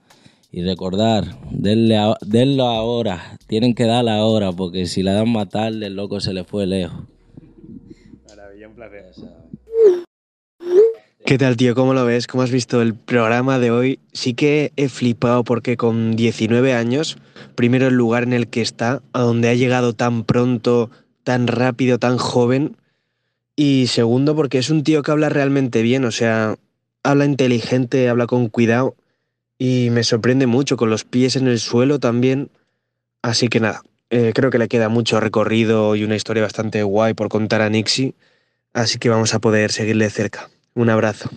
Y 0.50 0.64
recordar, 0.64 1.26
denle, 1.52 1.98
a- 1.98 2.18
denlo 2.26 2.68
ahora, 2.68 3.38
tienen 3.48 3.76
que 3.76 3.84
darla 3.84 4.16
ahora, 4.18 4.52
porque 4.54 4.86
si 4.86 5.04
la 5.04 5.14
dan 5.14 5.30
más 5.32 5.50
tarde, 5.50 5.88
el 5.88 5.96
loco 5.96 6.20
se 6.22 6.34
le 6.34 6.46
fue 6.46 6.66
lejos. 6.66 7.02
Maravilla, 8.28 8.68
un 8.70 8.74
placer. 8.76 9.12
¿Qué 11.28 11.38
tal, 11.38 11.58
tío? 11.58 11.76
¿Cómo 11.76 11.94
lo 11.94 12.06
ves? 12.06 12.26
¿Cómo 12.26 12.44
has 12.44 12.52
visto 12.52 12.82
el 12.82 12.96
programa 12.96 13.60
de 13.60 13.70
hoy? 13.70 14.00
Sí 14.14 14.34
que 14.34 14.72
he 14.78 14.88
flipado 14.88 15.44
porque 15.44 15.76
con 15.76 16.16
19 16.16 16.74
años, 16.74 17.18
primero 17.56 17.88
el 17.88 17.96
lugar 17.96 18.24
en 18.24 18.32
el 18.32 18.48
que 18.48 18.62
está, 18.62 19.02
a 19.12 19.20
donde 19.20 19.50
ha 19.50 19.54
llegado 19.54 19.92
tan 19.92 20.24
pronto, 20.24 20.90
tan 21.26 21.48
rápido, 21.48 22.00
tan 22.00 22.18
joven. 22.18 22.78
Y 23.58 23.88
segundo, 23.88 24.38
porque 24.38 24.58
es 24.60 24.70
un 24.70 24.86
tío 24.86 25.04
que 25.04 25.12
habla 25.12 25.28
realmente 25.28 25.82
bien, 25.82 26.06
o 26.06 26.12
sea, 26.12 26.56
habla 27.04 27.26
inteligente, 27.26 28.08
habla 28.08 28.26
con 28.26 28.48
cuidado. 28.48 28.96
Y 29.58 29.90
me 29.92 30.06
sorprende 30.06 30.48
mucho, 30.48 30.78
con 30.78 30.90
los 30.90 31.04
pies 31.04 31.36
en 31.36 31.50
el 31.50 31.60
suelo 31.60 32.00
también. 32.00 32.50
Así 33.22 33.50
que 33.50 33.60
nada, 33.60 33.82
eh, 34.12 34.32
creo 34.34 34.50
que 34.50 34.60
le 34.60 34.70
queda 34.70 34.88
mucho 34.88 35.20
recorrido 35.20 35.98
y 35.98 36.06
una 36.06 36.16
historia 36.16 36.44
bastante 36.44 36.84
guay 36.84 37.14
por 37.16 37.28
contar 37.28 37.62
a 37.62 37.70
Nixie. 37.70 38.16
Así 38.78 39.00
que 39.00 39.10
vamos 39.10 39.34
a 39.34 39.40
poder 39.40 39.72
seguirle 39.72 40.08
cerca. 40.12 40.52
Un 40.76 40.92
abrazo. 40.92 41.32